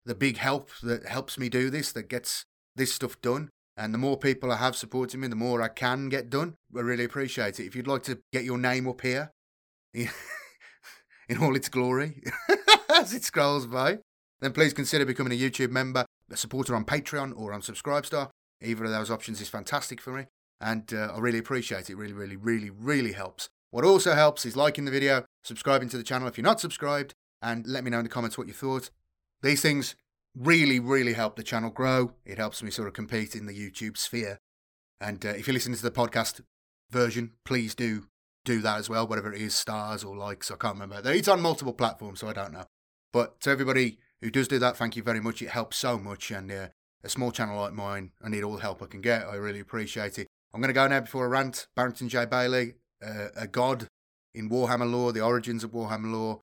the 0.04 0.14
big 0.16 0.36
help 0.36 0.70
that 0.82 1.06
helps 1.06 1.38
me 1.38 1.48
do 1.48 1.70
this, 1.70 1.92
that 1.92 2.08
gets 2.08 2.44
this 2.74 2.92
stuff 2.92 3.20
done. 3.20 3.50
And 3.76 3.94
the 3.94 3.98
more 3.98 4.16
people 4.16 4.50
I 4.50 4.56
have 4.56 4.74
supporting 4.74 5.20
me, 5.20 5.28
the 5.28 5.36
more 5.36 5.62
I 5.62 5.68
can 5.68 6.08
get 6.08 6.28
done. 6.28 6.56
I 6.76 6.80
really 6.80 7.04
appreciate 7.04 7.60
it. 7.60 7.66
If 7.66 7.76
you'd 7.76 7.86
like 7.86 8.02
to 8.04 8.18
get 8.32 8.42
your 8.42 8.58
name 8.58 8.88
up 8.88 9.00
here 9.00 9.30
in 9.94 10.08
all 11.40 11.54
its 11.54 11.68
glory 11.68 12.20
as 12.90 13.14
it 13.14 13.22
scrolls 13.22 13.68
by, 13.68 14.00
then 14.40 14.52
please 14.52 14.72
consider 14.72 15.06
becoming 15.06 15.32
a 15.32 15.40
YouTube 15.40 15.70
member, 15.70 16.04
a 16.28 16.36
supporter 16.36 16.74
on 16.74 16.84
Patreon 16.84 17.32
or 17.36 17.52
on 17.52 17.62
Subscribestar. 17.62 18.28
Either 18.60 18.84
of 18.84 18.90
those 18.90 19.10
options 19.10 19.40
is 19.40 19.48
fantastic 19.48 20.00
for 20.00 20.12
me, 20.12 20.26
and 20.62 20.94
uh, 20.94 21.12
I 21.14 21.18
really 21.18 21.38
appreciate 21.38 21.90
it. 21.90 21.96
Really, 21.96 22.12
really, 22.12 22.36
really, 22.36 22.70
really 22.70 23.12
helps. 23.12 23.48
What 23.70 23.84
also 23.84 24.14
helps 24.14 24.46
is 24.46 24.56
liking 24.56 24.84
the 24.84 24.90
video, 24.90 25.24
subscribing 25.44 25.88
to 25.90 25.96
the 25.96 26.02
channel 26.04 26.28
if 26.28 26.38
you're 26.38 26.44
not 26.44 26.60
subscribed, 26.60 27.14
and 27.42 27.66
let 27.66 27.84
me 27.84 27.90
know 27.90 27.98
in 27.98 28.04
the 28.04 28.10
comments 28.10 28.38
what 28.38 28.46
you 28.46 28.52
thought. 28.52 28.90
These 29.42 29.60
things 29.60 29.96
really, 30.36 30.78
really 30.78 31.14
help 31.14 31.36
the 31.36 31.42
channel 31.42 31.70
grow. 31.70 32.12
It 32.24 32.38
helps 32.38 32.62
me 32.62 32.70
sort 32.70 32.88
of 32.88 32.94
compete 32.94 33.34
in 33.34 33.46
the 33.46 33.52
YouTube 33.52 33.96
sphere. 33.96 34.38
And 35.00 35.26
uh, 35.26 35.30
if 35.30 35.46
you're 35.46 35.54
listening 35.54 35.76
to 35.76 35.82
the 35.82 35.90
podcast 35.90 36.40
version, 36.90 37.32
please 37.44 37.74
do 37.74 38.06
do 38.44 38.60
that 38.60 38.78
as 38.78 38.88
well, 38.88 39.06
whatever 39.06 39.32
it 39.32 39.40
is, 39.40 39.54
stars 39.54 40.02
or 40.02 40.16
likes, 40.16 40.50
I 40.50 40.56
can't 40.56 40.74
remember. 40.74 41.00
It's 41.12 41.28
on 41.28 41.40
multiple 41.40 41.72
platforms, 41.72 42.20
so 42.20 42.28
I 42.28 42.32
don't 42.32 42.52
know. 42.52 42.64
But 43.12 43.40
to 43.42 43.50
everybody 43.50 43.98
who 44.20 44.30
does 44.30 44.48
do 44.48 44.58
that, 44.58 44.76
thank 44.76 44.96
you 44.96 45.02
very 45.02 45.20
much. 45.20 45.42
It 45.42 45.50
helps 45.50 45.76
so 45.76 45.98
much. 45.98 46.30
And 46.30 46.50
uh, 46.50 46.68
a 47.04 47.08
small 47.08 47.30
channel 47.30 47.60
like 47.60 47.72
mine, 47.72 48.10
I 48.22 48.28
need 48.28 48.42
all 48.42 48.54
the 48.54 48.62
help 48.62 48.82
I 48.82 48.86
can 48.86 49.00
get. 49.00 49.26
I 49.26 49.34
really 49.34 49.60
appreciate 49.60 50.18
it. 50.18 50.26
I'm 50.54 50.60
going 50.60 50.68
to 50.68 50.74
go 50.74 50.86
now 50.86 51.00
before 51.00 51.26
a 51.26 51.28
rant. 51.28 51.66
Barrington 51.74 52.08
J. 52.08 52.26
Bayley, 52.26 52.74
uh, 53.04 53.28
a 53.36 53.46
god 53.46 53.86
in 54.34 54.50
Warhammer 54.50 54.90
lore, 54.90 55.12
the 55.12 55.20
origins 55.20 55.64
of 55.64 55.72
Warhammer 55.72 56.12
lore, 56.12 56.40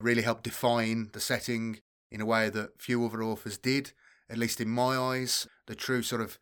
really 0.00 0.22
helped 0.22 0.44
define 0.44 1.10
the 1.12 1.20
setting 1.20 1.80
in 2.10 2.20
a 2.20 2.26
way 2.26 2.50
that 2.50 2.80
few 2.80 3.04
other 3.04 3.22
authors 3.22 3.58
did, 3.58 3.92
at 4.28 4.38
least 4.38 4.60
in 4.60 4.68
my 4.68 4.96
eyes. 4.96 5.46
The 5.66 5.74
true 5.74 6.02
sort 6.02 6.20
of 6.20 6.38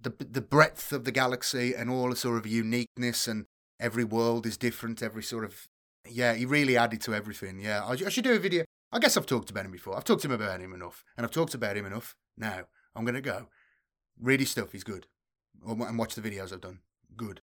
the 0.00 0.12
the 0.18 0.42
breadth 0.42 0.92
of 0.92 1.04
the 1.04 1.12
galaxy 1.12 1.74
and 1.74 1.88
all 1.88 2.10
the 2.10 2.16
sort 2.16 2.38
of 2.38 2.46
uniqueness 2.46 3.26
and 3.26 3.46
every 3.80 4.04
world 4.04 4.46
is 4.46 4.56
different. 4.56 5.02
Every 5.02 5.22
sort 5.22 5.44
of 5.44 5.68
yeah, 6.08 6.34
he 6.34 6.46
really 6.46 6.76
added 6.76 7.00
to 7.02 7.14
everything. 7.14 7.60
Yeah, 7.60 7.84
I, 7.84 7.92
I 7.92 8.08
should 8.08 8.24
do 8.24 8.34
a 8.34 8.38
video. 8.38 8.64
I 8.92 8.98
guess 8.98 9.16
I've 9.16 9.26
talked 9.26 9.50
about 9.50 9.64
him 9.64 9.72
before. 9.72 9.96
I've 9.96 10.04
talked 10.04 10.22
to 10.22 10.28
him 10.28 10.32
about 10.32 10.60
him 10.60 10.72
enough, 10.72 11.04
and 11.16 11.24
I've 11.24 11.32
talked 11.32 11.54
about 11.54 11.76
him 11.76 11.86
enough. 11.86 12.14
Now 12.36 12.66
I'm 12.94 13.04
gonna 13.04 13.20
go. 13.20 13.46
His 14.24 14.50
stuff. 14.50 14.72
He's 14.72 14.84
good. 14.84 15.06
And 15.66 15.98
watch 15.98 16.14
the 16.14 16.22
videos 16.22 16.52
I've 16.52 16.60
done. 16.60 16.78
Good. 17.16 17.40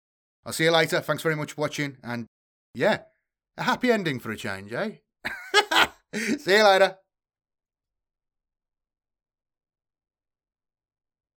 I'll 0.44 0.52
see 0.52 0.64
you 0.64 0.70
later. 0.70 1.00
Thanks 1.00 1.22
very 1.22 1.36
much 1.36 1.52
for 1.52 1.62
watching, 1.62 1.96
and 2.02 2.26
yeah, 2.74 3.02
a 3.56 3.62
happy 3.62 3.90
ending 3.90 4.20
for 4.20 4.30
a 4.30 4.36
change, 4.36 4.72
eh? 4.72 4.92
see 6.14 6.56
you 6.56 6.64
later. 6.64 6.96